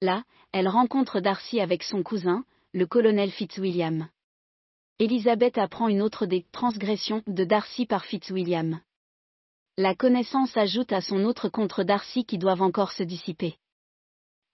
Là, 0.00 0.22
elle 0.52 0.68
rencontre 0.68 1.18
Darcy 1.18 1.60
avec 1.60 1.82
son 1.82 2.04
cousin, 2.04 2.44
le 2.72 2.86
colonel 2.86 3.32
Fitzwilliam. 3.32 4.08
Elisabeth 5.00 5.58
apprend 5.58 5.88
une 5.88 6.02
autre 6.02 6.24
des 6.24 6.46
transgressions 6.52 7.22
de 7.26 7.44
Darcy 7.44 7.84
par 7.84 8.04
Fitzwilliam. 8.04 8.80
La 9.76 9.96
connaissance 9.96 10.56
ajoute 10.56 10.92
à 10.92 11.00
son 11.00 11.24
autre 11.24 11.48
contre 11.48 11.82
Darcy 11.82 12.24
qui 12.24 12.38
doivent 12.38 12.62
encore 12.62 12.92
se 12.92 13.02
dissiper. 13.02 13.56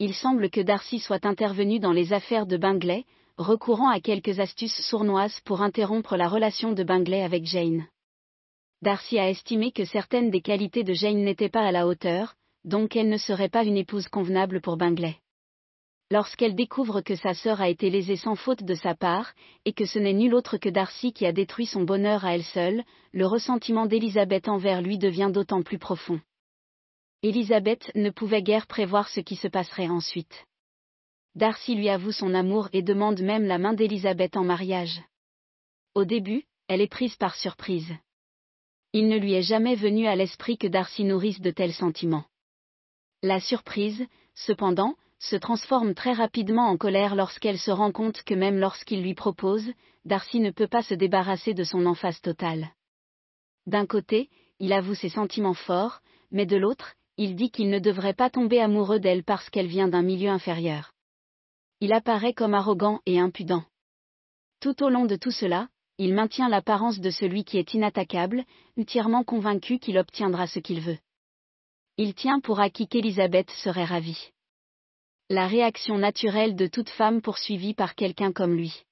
Il 0.00 0.12
semble 0.12 0.50
que 0.50 0.61
Darcy 0.61 0.98
soit 0.98 1.24
intervenu 1.24 1.78
dans 1.78 1.92
les 1.92 2.12
affaires 2.12 2.46
de 2.46 2.57
Bingley, 2.57 3.04
recourant 3.37 3.88
à 3.88 4.00
quelques 4.00 4.40
astuces 4.40 4.80
sournoises 4.88 5.40
pour 5.44 5.62
interrompre 5.62 6.16
la 6.16 6.28
relation 6.28 6.72
de 6.72 6.83
Bingley 6.83 7.22
avec 7.22 7.44
Jane. 7.44 7.87
Darcy 8.83 9.20
a 9.20 9.30
estimé 9.30 9.70
que 9.70 9.85
certaines 9.85 10.30
des 10.30 10.40
qualités 10.40 10.83
de 10.83 10.92
Jane 10.92 11.22
n'étaient 11.22 11.48
pas 11.48 11.64
à 11.64 11.70
la 11.70 11.87
hauteur, 11.87 12.35
donc 12.64 12.96
elle 12.96 13.09
ne 13.09 13.16
serait 13.16 13.48
pas 13.48 13.64
une 13.64 13.76
épouse 13.76 14.09
convenable 14.09 14.61
pour 14.61 14.76
Bingley. 14.76 15.16
Lorsqu'elle 16.11 16.57
découvre 16.57 17.00
que 17.00 17.14
sa 17.14 17.33
sœur 17.33 17.61
a 17.61 17.68
été 17.68 17.88
lésée 17.88 18.16
sans 18.16 18.35
faute 18.35 18.64
de 18.64 18.74
sa 18.74 18.96
part, 18.96 19.33
et 19.64 19.72
que 19.72 19.87
ce 19.87 20.00
n'est 20.00 20.12
nul 20.12 20.35
autre 20.35 20.57
que 20.57 20.68
Darcy 20.68 21.12
qui 21.12 21.24
a 21.24 21.33
détruit 21.33 21.66
son 21.66 21.85
bonheur 21.85 22.24
à 22.24 22.35
elle 22.35 22.42
seule, 22.42 22.83
le 23.12 23.26
ressentiment 23.26 23.87
d'Elisabeth 23.87 24.48
envers 24.48 24.83
lui 24.83 24.98
devient 24.98 25.30
d'autant 25.33 25.62
plus 25.62 25.78
profond. 25.78 26.20
Elisabeth 27.24 27.90
ne 27.96 28.10
pouvait 28.10 28.42
guère 28.42 28.68
prévoir 28.68 29.08
ce 29.08 29.18
qui 29.18 29.34
se 29.34 29.48
passerait 29.48 29.88
ensuite. 29.88 30.46
Darcy 31.34 31.74
lui 31.74 31.88
avoue 31.88 32.12
son 32.12 32.34
amour 32.34 32.68
et 32.72 32.82
demande 32.82 33.20
même 33.20 33.44
la 33.44 33.58
main 33.58 33.74
d'Elisabeth 33.74 34.37
en 34.37 34.44
mariage. 34.44 35.02
Au 35.96 36.04
début, 36.04 36.44
elle 36.68 36.80
est 36.80 36.87
prise 36.87 37.16
par 37.16 37.34
surprise 37.34 37.92
il 38.94 39.08
ne 39.08 39.18
lui 39.18 39.34
est 39.34 39.42
jamais 39.42 39.74
venu 39.74 40.06
à 40.06 40.14
l'esprit 40.14 40.56
que 40.56 40.68
Darcy 40.68 41.02
nourrisse 41.02 41.40
de 41.40 41.50
tels 41.50 41.72
sentiments. 41.72 42.26
La 43.24 43.40
surprise, 43.40 44.06
cependant, 44.37 44.94
se 45.18 45.34
transforme 45.34 45.94
très 45.94 46.12
rapidement 46.12 46.68
en 46.68 46.76
colère 46.76 47.16
lorsqu'elle 47.16 47.58
se 47.58 47.72
rend 47.72 47.90
compte 47.90 48.22
que 48.22 48.34
même 48.34 48.56
lorsqu'il 48.56 49.02
lui 49.02 49.14
propose, 49.14 49.66
Darcy 50.04 50.38
ne 50.38 50.52
peut 50.52 50.68
pas 50.68 50.82
se 50.82 50.94
débarrasser 50.94 51.54
de 51.54 51.64
son 51.64 51.87
emphase 51.87 52.20
totale. 52.20 52.70
D'un 53.66 53.84
côté, 53.84 54.30
il 54.60 54.72
avoue 54.72 54.94
ses 54.94 55.08
sentiments 55.08 55.54
forts, 55.54 56.00
mais 56.30 56.46
de 56.46 56.56
l'autre, 56.56 56.94
il 57.16 57.37
dit 57.37 57.50
qu'il 57.50 57.70
ne 57.70 57.79
devrait 57.79 58.14
pas 58.14 58.31
tomber 58.31 58.61
amoureux 58.61 59.00
d'elle 59.00 59.24
parce 59.24 59.48
qu'elle 59.50 59.66
vient 59.66 59.88
d'un 59.88 60.03
milieu 60.03 60.31
inférieur. 60.31 60.92
Il 61.81 61.92
apparaît 61.92 62.35
comme 62.35 62.55
arrogant 62.55 63.00
et 63.07 63.18
impudent. 63.18 63.64
Tout 64.61 64.83
au 64.83 64.88
long 64.88 65.05
de 65.05 65.16
tout 65.16 65.31
cela, 65.31 65.68
il 65.98 66.14
maintient 66.14 66.48
l'apparence 66.48 66.98
de 66.98 67.11
celui 67.11 67.44
qui 67.44 67.59
est 67.59 67.74
inattaquable, 67.74 68.44
entièrement 68.79 69.22
convaincu 69.22 69.79
qu'il 69.79 69.98
obtiendra 69.98 70.46
ce 70.46 70.59
qu'il 70.59 70.81
veut. 70.81 70.98
Il 71.96 72.14
tient 72.14 72.40
pour 72.40 72.59
acquis 72.59 72.88
qu'Elisabeth 72.88 73.50
serait 73.50 73.85
ravie. 73.85 74.33
La 75.31 75.46
réaction 75.46 75.96
naturelle 75.96 76.57
de 76.57 76.66
toute 76.66 76.90
femme 76.90 77.22
poursuivie 77.22 77.74
par 77.74 77.94
quelqu'un 77.94 78.33
comme 78.33 78.55
lui. 78.55 78.83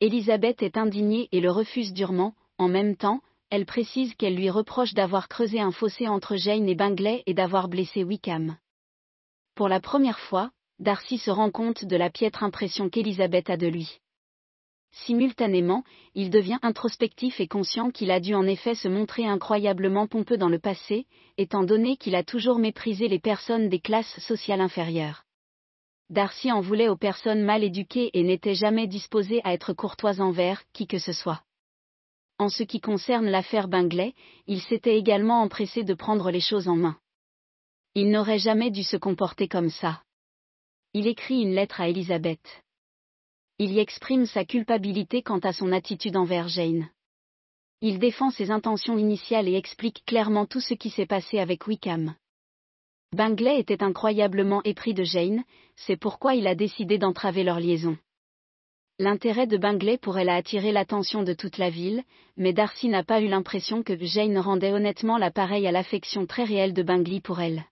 Elisabeth 0.00 0.62
est 0.62 0.76
indignée 0.76 1.28
et 1.32 1.40
le 1.40 1.50
refuse 1.50 1.92
durement, 1.92 2.34
en 2.58 2.68
même 2.68 2.96
temps, 2.96 3.20
elle 3.54 3.66
précise 3.66 4.16
qu'elle 4.16 4.34
lui 4.34 4.50
reproche 4.50 4.94
d'avoir 4.94 5.28
creusé 5.28 5.60
un 5.60 5.70
fossé 5.70 6.08
entre 6.08 6.34
Jane 6.34 6.68
et 6.68 6.74
Bingley 6.74 7.22
et 7.26 7.34
d'avoir 7.34 7.68
blessé 7.68 8.02
Wickham. 8.02 8.56
Pour 9.54 9.68
la 9.68 9.78
première 9.78 10.18
fois, 10.18 10.50
Darcy 10.80 11.18
se 11.18 11.30
rend 11.30 11.52
compte 11.52 11.84
de 11.84 11.94
la 11.94 12.10
piètre 12.10 12.42
impression 12.42 12.88
qu'Elisabeth 12.88 13.50
a 13.50 13.56
de 13.56 13.68
lui. 13.68 14.00
Simultanément, 14.90 15.84
il 16.16 16.30
devient 16.30 16.58
introspectif 16.62 17.38
et 17.38 17.46
conscient 17.46 17.92
qu'il 17.92 18.10
a 18.10 18.18
dû 18.18 18.34
en 18.34 18.44
effet 18.44 18.74
se 18.74 18.88
montrer 18.88 19.24
incroyablement 19.24 20.08
pompeux 20.08 20.36
dans 20.36 20.48
le 20.48 20.58
passé, 20.58 21.06
étant 21.38 21.62
donné 21.62 21.96
qu'il 21.96 22.16
a 22.16 22.24
toujours 22.24 22.58
méprisé 22.58 23.06
les 23.06 23.20
personnes 23.20 23.68
des 23.68 23.78
classes 23.78 24.18
sociales 24.18 24.62
inférieures. 24.62 25.26
Darcy 26.10 26.50
en 26.50 26.60
voulait 26.60 26.88
aux 26.88 26.96
personnes 26.96 27.44
mal 27.44 27.62
éduquées 27.62 28.10
et 28.14 28.24
n'était 28.24 28.56
jamais 28.56 28.88
disposé 28.88 29.40
à 29.44 29.52
être 29.52 29.72
courtois 29.74 30.20
envers 30.20 30.60
qui 30.72 30.88
que 30.88 30.98
ce 30.98 31.12
soit. 31.12 31.44
En 32.38 32.48
ce 32.48 32.62
qui 32.62 32.80
concerne 32.80 33.26
l'affaire 33.26 33.68
Bingley, 33.68 34.14
il 34.46 34.60
s'était 34.60 34.98
également 34.98 35.42
empressé 35.42 35.84
de 35.84 35.94
prendre 35.94 36.30
les 36.30 36.40
choses 36.40 36.68
en 36.68 36.76
main. 36.76 36.98
Il 37.94 38.10
n'aurait 38.10 38.38
jamais 38.38 38.70
dû 38.70 38.82
se 38.82 38.96
comporter 38.96 39.48
comme 39.48 39.70
ça. 39.70 40.02
Il 40.92 41.06
écrit 41.06 41.42
une 41.42 41.54
lettre 41.54 41.80
à 41.80 41.88
Elisabeth 41.88 42.64
il 43.58 43.72
y 43.72 43.78
exprime 43.78 44.26
sa 44.26 44.44
culpabilité 44.44 45.22
quant 45.22 45.38
à 45.38 45.52
son 45.52 45.70
attitude 45.70 46.16
envers 46.16 46.48
Jane. 46.48 46.88
Il 47.80 47.98
défend 47.98 48.30
ses 48.30 48.50
intentions 48.50 48.98
initiales 48.98 49.48
et 49.48 49.54
explique 49.54 50.04
clairement 50.06 50.46
tout 50.46 50.60
ce 50.60 50.74
qui 50.74 50.90
s'est 50.90 51.06
passé 51.06 51.38
avec 51.38 51.66
Wickham. 51.66 52.16
Bingley 53.12 53.60
était 53.60 53.84
incroyablement 53.84 54.60
épris 54.64 54.92
de 54.92 55.04
Jane, 55.04 55.44
c'est 55.76 55.96
pourquoi 55.96 56.34
il 56.34 56.48
a 56.48 56.56
décidé 56.56 56.98
d'entraver 56.98 57.44
leur 57.44 57.60
liaison. 57.60 57.96
L'intérêt 59.00 59.48
de 59.48 59.56
Bingley 59.56 59.98
pourrait 59.98 60.24
la 60.24 60.36
attirer 60.36 60.70
l'attention 60.70 61.24
de 61.24 61.32
toute 61.32 61.58
la 61.58 61.68
ville, 61.68 62.04
mais 62.36 62.52
Darcy 62.52 62.88
n'a 62.88 63.02
pas 63.02 63.20
eu 63.20 63.26
l'impression 63.26 63.82
que 63.82 63.96
Jane 64.04 64.38
rendait 64.38 64.72
honnêtement 64.72 65.18
l'appareil 65.18 65.66
à 65.66 65.72
l'affection 65.72 66.26
très 66.26 66.44
réelle 66.44 66.74
de 66.74 66.84
Bingley 66.84 67.20
pour 67.20 67.40
elle. 67.40 67.64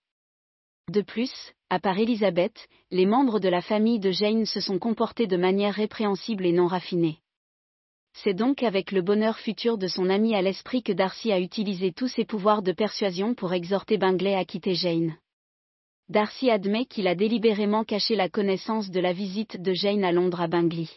De 0.90 1.00
plus, 1.00 1.32
à 1.70 1.78
part 1.78 1.96
Elisabeth, 1.96 2.68
les 2.90 3.06
membres 3.06 3.38
de 3.38 3.48
la 3.48 3.62
famille 3.62 4.00
de 4.00 4.10
Jane 4.10 4.46
se 4.46 4.60
sont 4.60 4.80
comportés 4.80 5.28
de 5.28 5.36
manière 5.36 5.74
répréhensible 5.74 6.44
et 6.44 6.50
non 6.50 6.66
raffinée. 6.66 7.18
C'est 8.14 8.34
donc 8.34 8.64
avec 8.64 8.90
le 8.90 9.00
bonheur 9.00 9.38
futur 9.38 9.78
de 9.78 9.86
son 9.86 10.10
ami 10.10 10.34
à 10.34 10.42
l'esprit 10.42 10.82
que 10.82 10.92
Darcy 10.92 11.30
a 11.30 11.38
utilisé 11.38 11.92
tous 11.92 12.08
ses 12.08 12.24
pouvoirs 12.24 12.62
de 12.62 12.72
persuasion 12.72 13.34
pour 13.34 13.52
exhorter 13.52 13.96
Bingley 13.96 14.34
à 14.34 14.44
quitter 14.44 14.74
Jane. 14.74 15.16
Darcy 16.08 16.50
admet 16.50 16.84
qu'il 16.84 17.06
a 17.06 17.14
délibérément 17.14 17.84
caché 17.84 18.16
la 18.16 18.28
connaissance 18.28 18.90
de 18.90 18.98
la 18.98 19.12
visite 19.12 19.62
de 19.62 19.72
Jane 19.72 20.02
à 20.02 20.10
Londres 20.10 20.40
à 20.40 20.48
Bingley. 20.48 20.88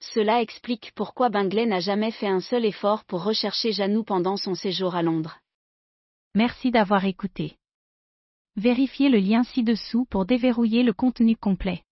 Cela 0.00 0.40
explique 0.40 0.92
pourquoi 0.94 1.28
Bingley 1.28 1.66
n'a 1.66 1.80
jamais 1.80 2.10
fait 2.10 2.26
un 2.26 2.40
seul 2.40 2.64
effort 2.64 3.04
pour 3.04 3.22
rechercher 3.22 3.72
Janou 3.72 4.02
pendant 4.02 4.36
son 4.36 4.54
séjour 4.54 4.94
à 4.94 5.02
Londres. 5.02 5.38
Merci 6.34 6.70
d'avoir 6.70 7.04
écouté. 7.04 7.56
Vérifiez 8.56 9.08
le 9.10 9.18
lien 9.18 9.44
ci-dessous 9.44 10.06
pour 10.06 10.24
déverrouiller 10.24 10.82
le 10.82 10.92
contenu 10.92 11.36
complet. 11.36 11.82